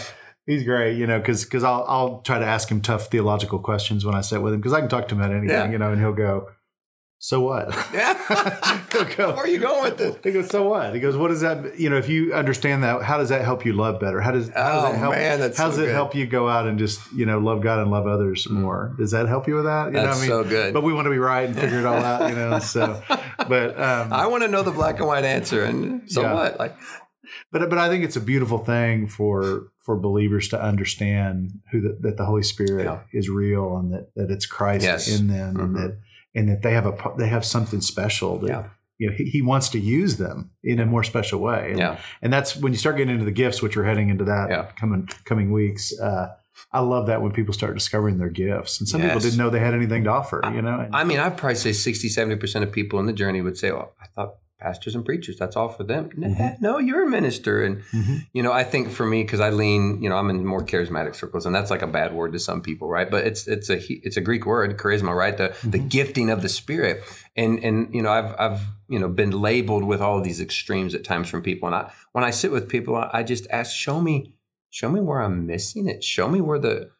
[0.47, 4.05] he's great, you know, because because I'll I'll try to ask him tough theological questions
[4.05, 5.71] when I sit with him because I can talk to him about anything, Yeah.
[5.71, 6.49] you know, and he'll go,
[7.19, 8.81] "So what?" Yeah.
[8.93, 10.17] He'll go, Where are you going with this?
[10.23, 11.79] He goes, "So what?" He goes, "What does that?
[11.79, 14.21] You know, if you understand that, how does that help you love better?
[14.21, 15.15] How does how does Oh, it help?
[15.15, 15.95] man, that's how does so it good.
[15.95, 18.95] help you go out and just you know love God and love others more?
[18.99, 19.87] Does that help you with that?
[19.87, 20.21] You know, what I mean?
[20.21, 20.75] That's so good.
[20.75, 22.59] But we want to be right and figure it all out, you know.
[22.59, 23.03] So,
[23.49, 25.65] but um, I want to know the black and white answer.
[25.65, 26.35] And so Yeah.
[26.35, 26.59] what?
[26.59, 26.77] Like,
[27.53, 31.97] but but I think it's a beautiful thing for for believers to understand who the,
[32.01, 33.01] that the Holy Spirit Yeah.
[33.13, 35.09] is real and that, that it's Christ Yes.
[35.21, 35.75] in them and Mhm.
[35.75, 35.99] that
[36.37, 38.65] and that they have a they have something special that Yeah.
[38.99, 41.71] you know he, he wants to use them in a more special way.
[41.71, 41.99] And, yeah.
[42.23, 44.67] and that's when you start getting into the gifts, which we're heading into that Yeah.
[44.81, 45.99] coming coming weeks.
[45.99, 46.29] Uh,
[46.73, 49.61] I love that when people start discovering their gifts, and some people didn't know they
[49.61, 50.41] had anything to offer.
[50.55, 53.43] You know, and, I mean, I'd probably say 60, 70% of people in the journey
[53.43, 56.09] would say, well, I thought pastors and preachers, that's all for them.
[56.17, 56.61] Mhm.
[56.61, 57.63] No, you're a minister.
[57.63, 58.27] And, Mhm.
[58.33, 61.15] you know, I think for me, because I lean, you know, I'm in more charismatic
[61.15, 63.11] circles, and that's like a bad word to some people, right?
[63.11, 65.37] But it's it's a, it's a Greek word, charisma, right?
[65.37, 65.89] The the Mhm.
[65.91, 67.03] gifting of the Spirit.
[67.37, 70.95] And and you know, I've I've you know been labeled with all of these extremes
[70.95, 71.67] at times from people.
[71.69, 74.35] And I when I sit with people, I just ask, show me,
[74.71, 76.03] show me where I'm missing it.
[76.03, 76.91] Show me where the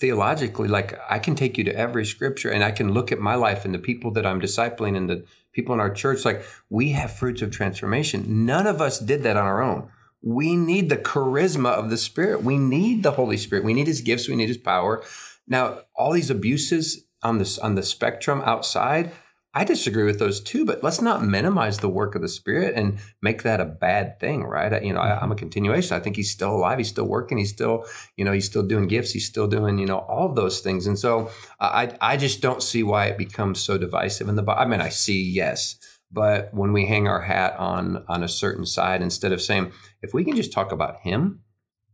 [0.00, 3.34] theologically, like I can take you to every scripture and I can look at my
[3.34, 5.24] life and the people that I'm discipling and the
[5.54, 6.24] people in our church.
[6.24, 8.44] Like we have fruits of transformation.
[8.44, 9.88] None of us did that on our own.
[10.20, 12.42] We need the charisma of the Spirit.
[12.42, 13.64] We need the Holy Spirit.
[13.64, 14.28] We need His gifts.
[14.28, 15.02] We need His power.
[15.46, 19.12] Now, all these abuses on this on the spectrum outside,
[19.56, 20.64] I disagree with those too.
[20.64, 24.42] But let's not minimize the work of the Spirit and make that a bad thing,
[24.42, 24.72] right?
[24.72, 25.24] I- You know, I, mm-hmm.
[25.24, 25.96] I'm a continuation.
[25.96, 26.78] I think He's still alive.
[26.78, 27.38] He's still working.
[27.38, 27.86] He's still,
[28.16, 29.12] you know, He's still doing gifts.
[29.12, 30.86] He's still doing, you know, all of those things.
[30.86, 34.60] And so, I I just don't see why it becomes so divisive in the Bible.
[34.60, 35.76] I mean, I see yes,
[36.10, 40.12] but when we hang our hat on on a certain side, instead of saying if
[40.12, 41.40] we can just talk about Him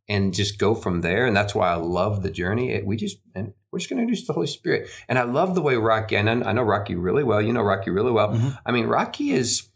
[0.09, 2.71] and just go from there, and that's why I love the journey.
[2.73, 5.55] It, we just and we're just going to introduce the Holy Spirit, and I love
[5.55, 6.17] the way Rocky.
[6.17, 7.41] And I, know Rocky really well.
[7.41, 8.31] You know Rocky really well.
[8.31, 8.59] Mhm.
[8.65, 9.67] I mean, Rocky is.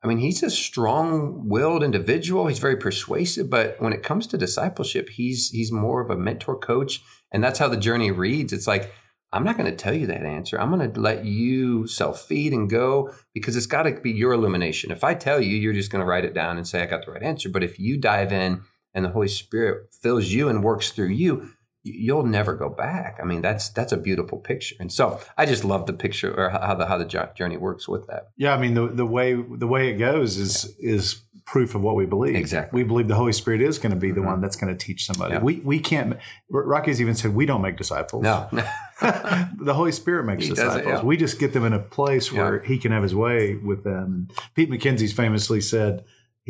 [0.00, 2.46] I mean, he's a strong-willed individual.
[2.46, 6.56] He's very persuasive, but when it comes to discipleship, he's he's more of a mentor
[6.56, 8.52] coach, and that's how the journey reads.
[8.52, 8.92] It's like
[9.32, 10.58] I'm not going to tell you that answer.
[10.58, 14.90] I'm going to let you self-feed and go because it's got to be your illumination.
[14.90, 17.04] If I tell you, you're just going to write it down and say I got
[17.04, 17.48] the right answer.
[17.50, 18.62] But if you dive in
[18.94, 21.50] and the Holy Spirit fills you and works through you,
[21.82, 23.18] you'll never go back.
[23.22, 24.76] I mean, that's that's a beautiful picture.
[24.80, 27.04] And so I just love the picture or how the how the
[27.36, 28.30] journey works with that.
[28.36, 31.94] yeah, I mean the the way the way it goes is is proof of what
[31.96, 32.36] we believe.
[32.36, 32.82] Exactly.
[32.82, 34.26] we believe the Holy Spirit is going to be the Mhm.
[34.26, 35.32] one that's going to teach somebody.
[35.34, 35.40] Yeah.
[35.40, 36.18] We we can't.
[36.50, 38.22] Rocky's even said we don't make disciples.
[38.22, 38.48] No,
[39.00, 40.84] the Holy Spirit makes He disciples.
[40.86, 41.02] yeah.
[41.02, 44.04] We just get them in a place where He can have His way with them.
[44.28, 46.04] And Pete McKenzie's famously said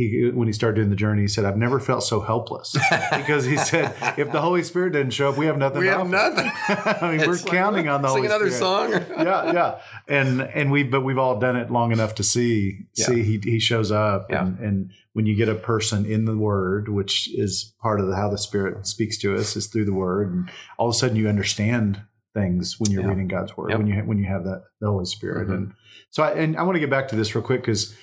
[0.07, 2.75] he when he started doing the journey, he said, "I've never felt so helpless,"
[3.17, 5.81] because he said, "If the Holy Spirit didn't show up, we have nothing.
[5.81, 6.51] we have offer." nothing.
[6.69, 9.07] I mean, we're like, counting on the Sing Holy another Spirit.
[9.09, 9.17] song.
[9.27, 13.07] yeah, yeah, and and we but we've all done it long enough to see Yeah.
[13.07, 14.43] see he he shows up, Yeah.
[14.47, 18.15] and, and when you get a person in the Word, which is part of the,
[18.15, 21.17] how the Spirit speaks to us, is through the Word, and all of a sudden
[21.17, 22.03] you understand
[22.35, 23.09] things when you're Yeah.
[23.09, 23.79] reading God's Word Yep.
[23.79, 25.55] when you when you have that the Holy Spirit, Mhm.
[25.55, 25.73] and
[26.11, 27.95] so I, and I want to get back to this real quick because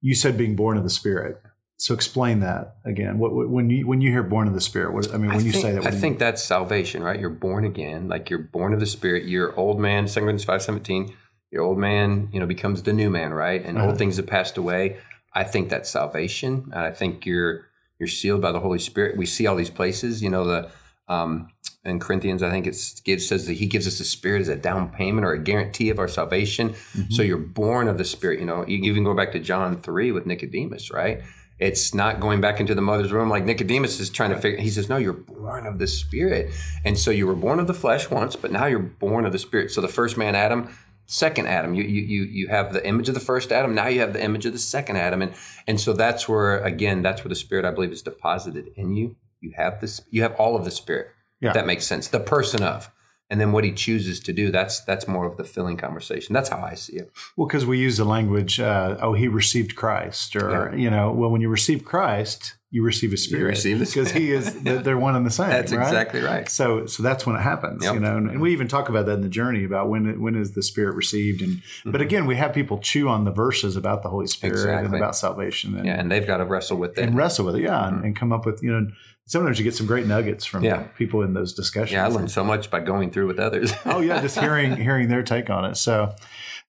[0.00, 1.40] you said being born of the Spirit.
[1.76, 3.18] So explain that again.
[3.18, 4.92] What, what when you when you hear born of the Spirit?
[4.92, 7.02] What I mean when I you think, say that, I do you think that's salvation,
[7.04, 7.20] right?
[7.20, 9.26] You're born again, like you're born of the Spirit.
[9.26, 11.14] Your old man, Second Corinthians five seventeen.
[11.50, 13.64] Your old man, you know, becomes the new man, right?
[13.64, 13.86] And Uh-huh.
[13.88, 14.98] old things have passed away.
[15.32, 17.66] I think that's salvation, and I think you're
[18.00, 19.16] you're sealed by the Holy Spirit.
[19.16, 20.70] We see all these places, you know, the
[21.08, 21.48] um,
[21.88, 24.90] in Corinthians, I think it says that He gives us the Spirit as a down
[24.90, 26.74] payment or a guarantee of our salvation.
[26.96, 27.12] Mhm.
[27.12, 28.40] So you're born of the Spirit.
[28.40, 31.22] You know, you even go back to John three with Nicodemus, right?
[31.58, 34.60] It's not going back into the mother's womb like Nicodemus is trying to figure.
[34.60, 36.50] He says, "No, you're born of the Spirit."
[36.84, 39.40] And so you were born of the flesh once, but now you're born of the
[39.40, 39.72] Spirit.
[39.72, 40.68] So the first man, Adam,
[41.06, 43.74] second Adam, you you you you have the image of the first Adam.
[43.74, 45.32] Now you have the image of the second Adam, and
[45.66, 49.16] and so that's where again, that's where the Spirit I believe is deposited in you.
[49.40, 50.00] You have this.
[50.10, 51.08] You have all of the Spirit.
[51.40, 51.48] Yeah.
[51.50, 52.08] If that makes sense.
[52.08, 52.90] The person of.
[53.30, 56.48] and then what he chooses to do that's that's more of the filling conversation that's
[56.48, 60.34] how i see it Well, because we use the language, uh, oh, he received Christ,
[60.34, 64.32] or you know, well, when you receive Christ, you receive a Spirit, receive because He
[64.32, 64.44] is
[64.84, 65.50] they're one and the same.
[65.50, 65.86] that's right?
[65.86, 67.94] exactly right So, so that's when it happens, Yep.
[67.94, 70.34] you know, and, and we even talk about that in the journey about when when
[70.34, 71.90] is the Spirit received, and Mm-hmm.
[71.92, 75.14] but again, we have people chew on the verses about the Holy Spirit and about
[75.16, 77.88] salvation, and, yeah and they've got to wrestle with it and wrestle with it, yeah,
[77.88, 78.86] and, and come up with you know.
[79.28, 80.84] Sometimes you get some great nuggets from Yeah.
[80.96, 81.92] people in those discussions.
[81.92, 85.08] yeah i learned so much by going through with others oh yeah, just hearing hearing
[85.08, 85.76] their take on it.
[85.76, 86.14] So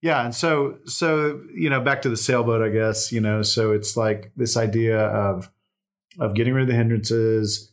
[0.01, 3.41] yeah, and so so you know, back to the sailboat, I guess you know.
[3.41, 5.49] So it's like this idea of
[6.19, 7.71] of getting rid of the hindrances,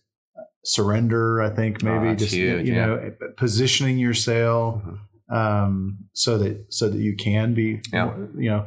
[0.64, 1.42] surrender.
[1.42, 2.87] I think Oh, maybe that's just huge, you yeah.
[2.87, 8.16] know positioning your sail um, so that so that you can be Yeah.
[8.37, 8.66] you know.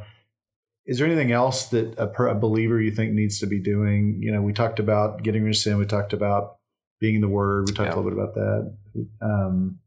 [0.90, 4.18] Is there anything else that a, per- a believer you think needs to be doing?
[4.20, 5.78] You know, we talked about getting rid of sin.
[5.78, 6.56] We talked about
[6.98, 7.68] being in the Word.
[7.68, 7.94] We talked Yeah.
[7.94, 8.74] a little bit about that.
[9.22, 9.78] Um,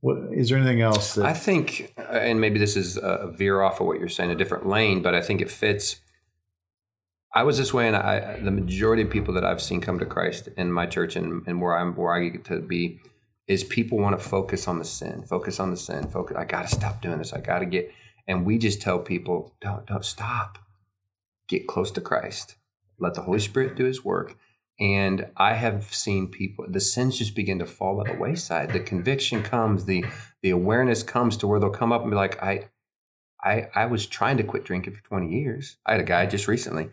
[0.00, 3.80] what is there anything else that I think, and maybe this is a veer off
[3.80, 6.00] of what you're saying, a different lane, but I think it fits.
[7.32, 10.04] I was this way, and I, the majority of people that I've seen come to
[10.06, 12.98] Christ in my church and, and where I'm, where I get to be,
[13.46, 16.36] is people want to focus on the sin, focus on the sin, focus.
[16.36, 17.32] I got to stop doing this.
[17.32, 17.92] I got to get,
[18.26, 20.58] and we just tell people, don't, don't stop.
[21.48, 22.56] Get close to Christ.
[22.98, 24.36] Let the Holy Spirit do His work.
[24.78, 28.72] And I have seen people, the sins just begin to fall by the wayside.
[28.72, 30.04] The conviction comes, the
[30.42, 32.70] the awareness comes to where they'll come up and be like, I,
[33.42, 35.76] I, I was trying to quit drinking for 20 years.
[35.84, 36.88] I had a guy just recently.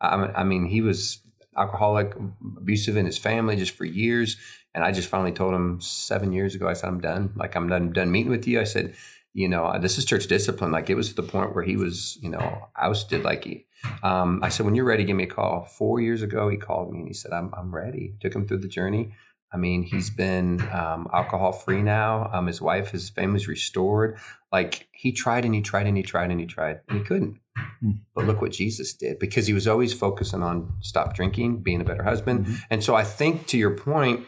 [0.00, 1.20] I, mean- I mean, he was
[1.56, 2.14] alcoholic,
[2.58, 4.36] abusive in his family just for years.
[4.74, 7.32] And I just finally told him seven years ago, I said, I'm done.
[7.34, 8.60] Like, I'm done, done meeting with you.
[8.60, 8.94] I said,
[9.32, 10.72] you know, this is church discipline.
[10.72, 13.22] Like, it was the point where he was, you know, ousted.
[13.22, 13.66] Like, he,
[14.02, 15.64] um, I said, when you're ready, give me a call.
[15.64, 18.14] Four years ago, he called me and he said, I'm, I'm ready.
[18.20, 19.12] Took him through the journey.
[19.52, 22.30] I mean, he's been um, alcohol free now.
[22.32, 24.18] Um, his wife, his family's restored.
[24.52, 27.40] Like he tried and he tried and he tried and he tried and he couldn't.
[27.80, 27.90] Hmm.
[28.14, 31.84] But look what Jesus did because he was always focusing on stop drinking, being a
[31.84, 32.46] better husband.
[32.46, 32.60] Mhm.
[32.70, 34.24] And so I think to your point,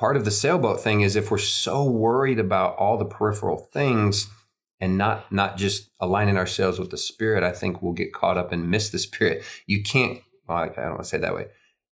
[0.00, 4.28] part of the sailboat thing is if we're so worried about all the peripheral things
[4.80, 8.50] and not not just aligning ourselves with the spirit, I think we'll get caught up
[8.50, 9.44] and miss the spirit.
[9.66, 10.18] You can't.
[10.48, 11.48] Well, I don't want to say it that way.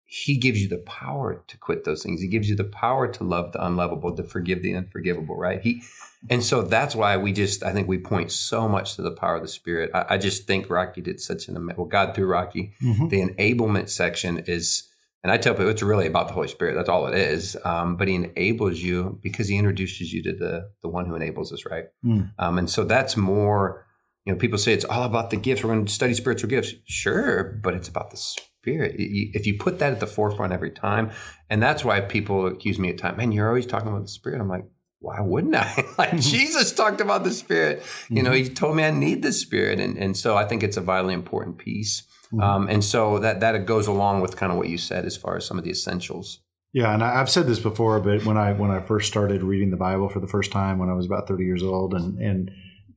[0.05, 2.21] He gives you the power to quit those things.
[2.21, 5.37] He gives you the power to love the unlovable, to forgive the unforgivable.
[5.37, 5.63] Right?
[5.63, 5.83] He,
[6.29, 7.63] and so that's why we just.
[7.65, 9.91] I think we point so much to the power of the spirit.
[9.95, 11.87] I, I just think Rocky did such an well.
[11.87, 13.09] God through Rocky, Mhm.
[13.09, 14.83] the enablement section is
[15.25, 16.75] and i tell people it's really about the holy spirit.
[16.77, 17.57] That's all it is.
[17.65, 21.53] Um, but he enables you because he introduces you to the the one who enables
[21.53, 21.87] us right?
[22.05, 22.31] Mm.
[22.39, 23.85] um, and so that's more
[24.25, 25.65] you know people say it's all about the gifts.
[25.65, 26.75] We're going to study spiritual gifts.
[26.85, 28.95] Sure but it's about the spirit.
[28.99, 31.11] If you put that at the forefront every time
[31.51, 34.41] and that's why people accuse me at times man you're always talking about the spirit.
[34.41, 34.67] I'm like
[35.05, 35.85] why wouldn't I?
[35.99, 37.83] like Jesus talked about the Spirit.
[38.09, 40.79] You know, he told me I need the Spirit, and and so I think it's
[40.79, 42.05] a vitally important piece.
[42.41, 45.37] Um, and so that that goes along with kind of what you said as far
[45.37, 46.41] as some of the essentials.
[46.73, 49.71] Yeah, and I, I've said this before, but when I when I first started reading
[49.71, 52.51] the Bible for the first time when I was about thirty years old, and and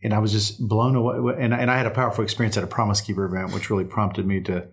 [0.03, 2.67] and I was just blown away, and and I had a powerful experience at a
[2.67, 4.67] Promise Keeper event, which really prompted me to,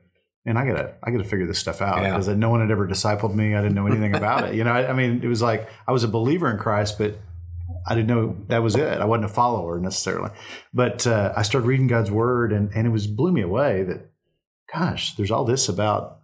[0.47, 2.11] and I gotta I gotta figure this stuff out Yeah.
[2.11, 3.55] because no one had ever discipled me.
[3.55, 4.55] I didn't know anything about it.
[4.55, 7.19] You know, I, I mean, it was like I was a believer in Christ, but
[7.87, 9.01] I didn't know that was it.
[9.01, 10.31] I wasn't a follower necessarily,
[10.73, 14.11] but uh, I started reading God's Word, and and it was blew me away that,
[14.75, 16.19] gosh, there's all this about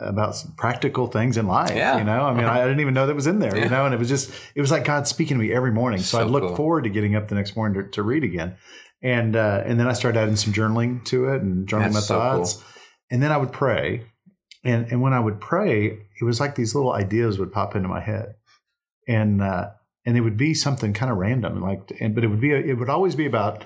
[0.00, 1.74] about some practical things in life.
[1.74, 1.98] Yeah.
[1.98, 3.56] You know, I mean, I didn't even know that was in there.
[3.56, 3.64] Yeah.
[3.64, 6.00] You know, and it was just it was like God speaking to me every morning.
[6.00, 6.56] So, So I'd look cool.
[6.56, 8.56] forward to getting up the next morning to, to read again,
[9.02, 12.00] and uh, and then I started adding some journaling to it and journaling That's my
[12.00, 12.64] so thoughts,
[13.10, 14.06] and then I would pray,
[14.64, 17.88] and and when I would pray, it was like these little ideas would pop into
[17.88, 18.34] my head,
[19.08, 19.70] and uh,
[20.06, 22.78] and it would be something kind of random, like, and but it would be it
[22.78, 23.64] would always be about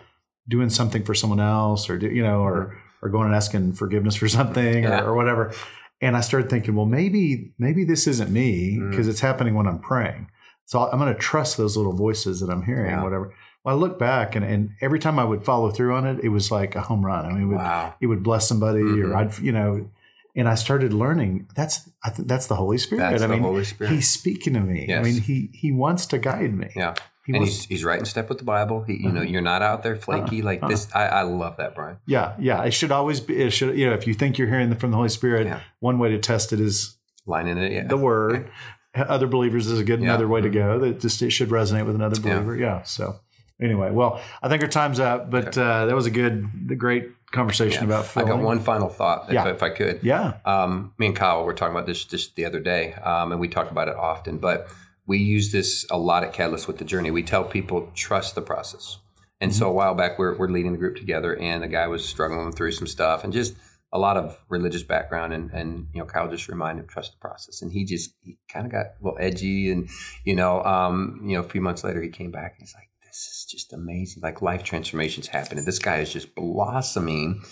[0.49, 4.15] doing something for someone else, or do, you know, or or going and asking forgiveness
[4.15, 5.01] for something, Yeah.
[5.03, 5.53] or, or whatever.
[6.01, 8.91] And I started thinking, well, maybe maybe this isn't me Mm.
[8.91, 10.29] because it's happening when I'm praying.
[10.67, 13.03] So I'm going to trust those little voices that I'm hearing, Yeah.
[13.03, 13.35] whatever.
[13.65, 16.31] Well, I look back, and, and every time I would follow through on it, it
[16.31, 17.27] was like a home run.
[17.27, 17.95] I mean, it would, Wow.
[18.01, 19.05] it would bless somebody, Mhm.
[19.11, 19.89] or I'd, you know,
[20.35, 21.47] and I started learning.
[21.55, 23.03] That's I think that's the Holy Spirit.
[23.03, 23.93] That's I the mean, Holy Spirit.
[23.93, 24.93] He's speaking to me.
[24.95, 26.71] I mean, he he wants to guide me.
[26.75, 26.95] Yeah.
[27.25, 28.83] He and wants, he's, he's right in step with the Bible.
[28.83, 29.31] He, you know, Uh-huh.
[29.31, 30.69] you're not out there flaky like Uh-huh.
[30.71, 30.89] this.
[30.95, 31.99] I, I love that, Brian.
[32.07, 32.63] yeah, yeah.
[32.65, 33.41] It should always be.
[33.41, 33.79] It should.
[33.79, 35.61] You know, if you think you're hearing from the Holy Spirit, Yeah.
[35.81, 37.87] one way to test it is Lining it, yeah.
[37.87, 38.51] the Word.
[38.97, 40.07] Other believers is a good Yeah.
[40.09, 40.79] another way to go.
[40.81, 42.57] That just it should resonate with another believer.
[42.57, 42.83] Yeah.
[42.83, 43.21] So
[43.61, 47.85] anyway, well, I think our time's up, but uh, that was a good, great conversation
[47.85, 48.15] about.
[48.17, 49.49] I got one final thought, if, Yeah.
[49.49, 50.01] if I could.
[50.03, 50.35] Yeah.
[50.45, 53.47] Um, me and Kyle were talking about this just the other day, um, and we
[53.49, 54.39] talk about it often.
[54.39, 54.67] But
[55.07, 57.11] we use this a lot at Catalyst with the journey.
[57.11, 58.99] We tell people trust the process.
[59.41, 62.09] And so a while back, we're, we're leading the group together, and the guy was
[62.09, 63.57] struggling through some stuff and just
[63.93, 65.33] a lot of religious background.
[65.33, 68.39] And, and you know, Kyle just reminded him trust the process, and he just he
[68.49, 69.73] kind of got a little edgy.
[69.73, 69.89] And
[70.25, 72.89] you know, um, you know, a few months later, he came back and he's like,
[73.05, 74.23] "This is just amazing!
[74.23, 75.65] Like life transformations happening.
[75.65, 77.43] This guy is just blossoming."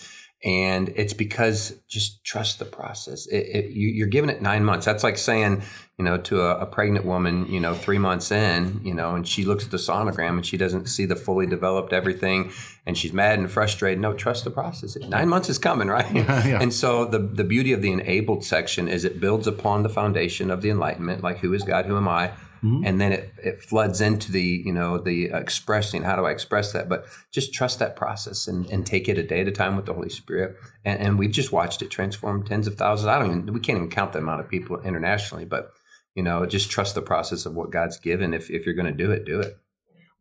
[0.43, 3.27] And it's because just trust the process.
[3.27, 4.87] It, it, you, you're giving it nine months.
[4.87, 5.61] That's like saying,
[5.99, 9.27] you know, to a, a, pregnant woman, you know, three months in, you know, and
[9.27, 12.51] she looks at the sonogram and she doesn't see the fully developed everything,
[12.87, 13.99] and she's mad and frustrated.
[13.99, 14.95] No, trust the process.
[14.95, 16.11] Nine months is coming, right?
[16.15, 16.59] yeah.
[16.59, 20.49] And so the the beauty of the enabled section is it builds upon the foundation
[20.49, 22.31] of the enlightenment, like who is God, who am I
[22.63, 22.85] Mm-hmm.
[22.85, 26.71] and then it, it floods into the you know the expressing how do i express
[26.73, 29.75] that but just trust that process and, and take it a day at a time
[29.75, 30.55] with the holy spirit
[30.85, 33.77] and, and we've just watched it transform tens of thousands i don't even we can't
[33.77, 35.71] even count the amount of people internationally but
[36.13, 38.91] you know just trust the process of what god's given if, if you're going to
[38.91, 39.57] do it do it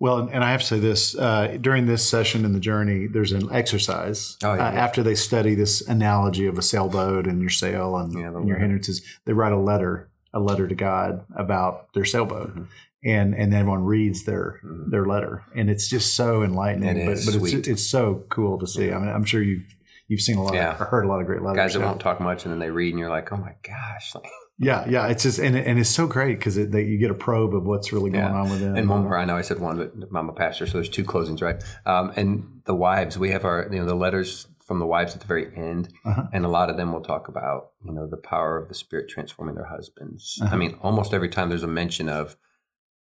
[0.01, 3.33] well, and I have to say this uh, during this session in the journey, there's
[3.33, 4.81] an exercise oh, yeah, uh, yeah.
[4.81, 8.57] after they study this analogy of a sailboat and your sail and, yeah, and your
[8.57, 9.03] hindrances.
[9.27, 12.51] They write a letter a letter to God about their sailboat.
[12.51, 12.65] Mm-hmm.
[13.03, 14.91] And and everyone reads their mm-hmm.
[14.91, 16.99] their letter, and it's just so enlightening.
[16.99, 18.93] It but but it's it's so cool to see.
[18.93, 19.63] I mean, I'm sure you
[20.11, 20.73] you've seen a lot, yeah.
[20.73, 21.57] of, heard a lot of great letters.
[21.57, 24.13] Guys that won't talk much, and then they read, and you're like, oh my gosh.
[24.59, 27.55] yeah, yeah, it's just and, and it's so great because it, you get a probe
[27.55, 28.39] of what's really going yeah.
[28.39, 28.77] on with them.
[28.77, 31.05] And one more, I know I said one, but I'm a pastor, so there's two
[31.05, 31.63] closings, right?
[31.87, 35.21] Um, and the wives, we have our you know the letters from the wives at
[35.21, 36.29] the very end, uh-huh.
[36.33, 39.09] and a lot of them will talk about you know the power of the spirit
[39.09, 40.39] transforming their husbands.
[40.41, 40.55] Uh-huh.
[40.55, 42.37] I mean, almost every time there's a mention of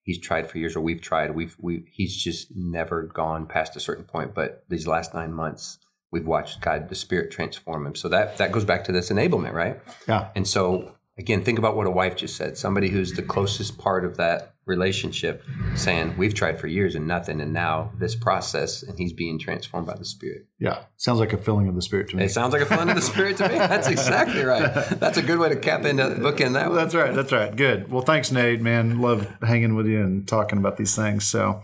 [0.01, 3.80] he's tried for years or we've tried, we've we he's just never gone past a
[3.80, 4.34] certain point.
[4.34, 5.78] But these last nine months,
[6.11, 7.93] we've watched God, the Spirit transform him.
[7.93, 9.80] So that that goes back to this enablement, right?
[10.07, 10.30] Yeah.
[10.36, 12.57] And so again, think about what a wife just said.
[12.57, 15.43] Somebody who's the closest part of that relationship
[15.76, 19.86] saying, We've tried for years and nothing, and now this process, and he's being transformed
[19.86, 20.47] by the Spirit.
[20.59, 20.84] Yeah.
[20.95, 22.24] Sounds like a filling of the Spirit to me.
[22.24, 23.55] It sounds like a filling of the Spirit to me.
[23.55, 24.74] That's exactly right.
[24.99, 26.78] That's a good way to cap into the book in that one.
[26.78, 27.13] That's right.
[27.13, 27.55] That's right.
[27.55, 27.91] Good.
[27.91, 29.01] Well, thanks, Nate, man.
[29.01, 31.26] Love hanging with you and talking about these things.
[31.26, 31.61] So,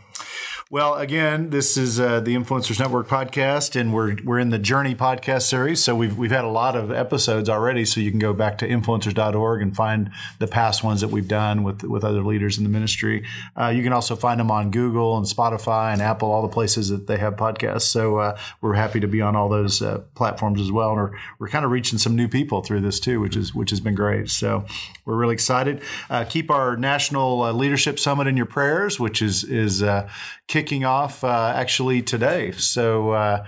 [0.75, 4.93] well, again, this is uh, the Influencers Network podcast, and we're we're in the Journey
[4.93, 5.81] podcast series.
[5.81, 7.85] So we've we've had a lot of episodes already.
[7.85, 11.63] So you can go back to influencers.org and find the past ones that we've done
[11.63, 13.23] with with other leaders in the ministry.
[13.57, 16.89] Uh, you can also find them on Google and Spotify and Apple, all the places
[16.89, 17.83] that they have podcasts.
[17.83, 20.89] So uh, we're happy to be on all those uh, platforms as well.
[20.89, 23.69] And we're, we're kind of reaching some new people through this too, which is which
[23.69, 24.29] has been great.
[24.29, 24.65] So
[25.05, 25.81] we're really excited.
[26.09, 29.81] Uh, keep our National uh, Leadership Summit in your prayers, which is is
[30.65, 32.51] kicking off uh, actually today.
[32.51, 33.11] So.
[33.11, 33.45] Uh,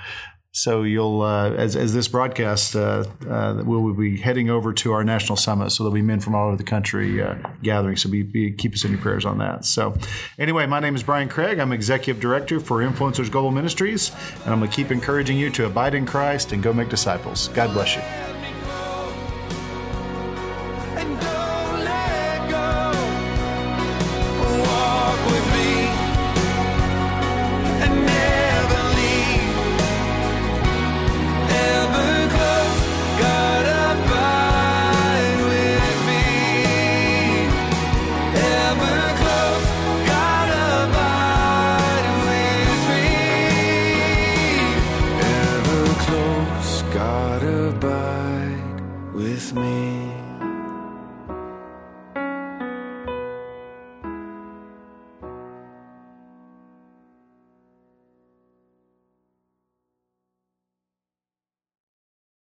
[0.54, 5.04] so you'll, uh, as, as this broadcast, uh, uh, we'll be heading over to our
[5.04, 5.70] national summit.
[5.70, 7.96] So there'll be men from all over the country uh, gathering.
[7.96, 9.66] So be, be, keep us in your prayers on that.
[9.66, 9.96] So
[10.40, 11.60] anyway, my name is Brian Craig.
[11.60, 14.12] I'm executive director for Influencers Global Ministries,
[14.46, 17.50] and I'm going to keep encouraging you to abide in Christ and go make disciples.
[17.50, 18.37] God bless you.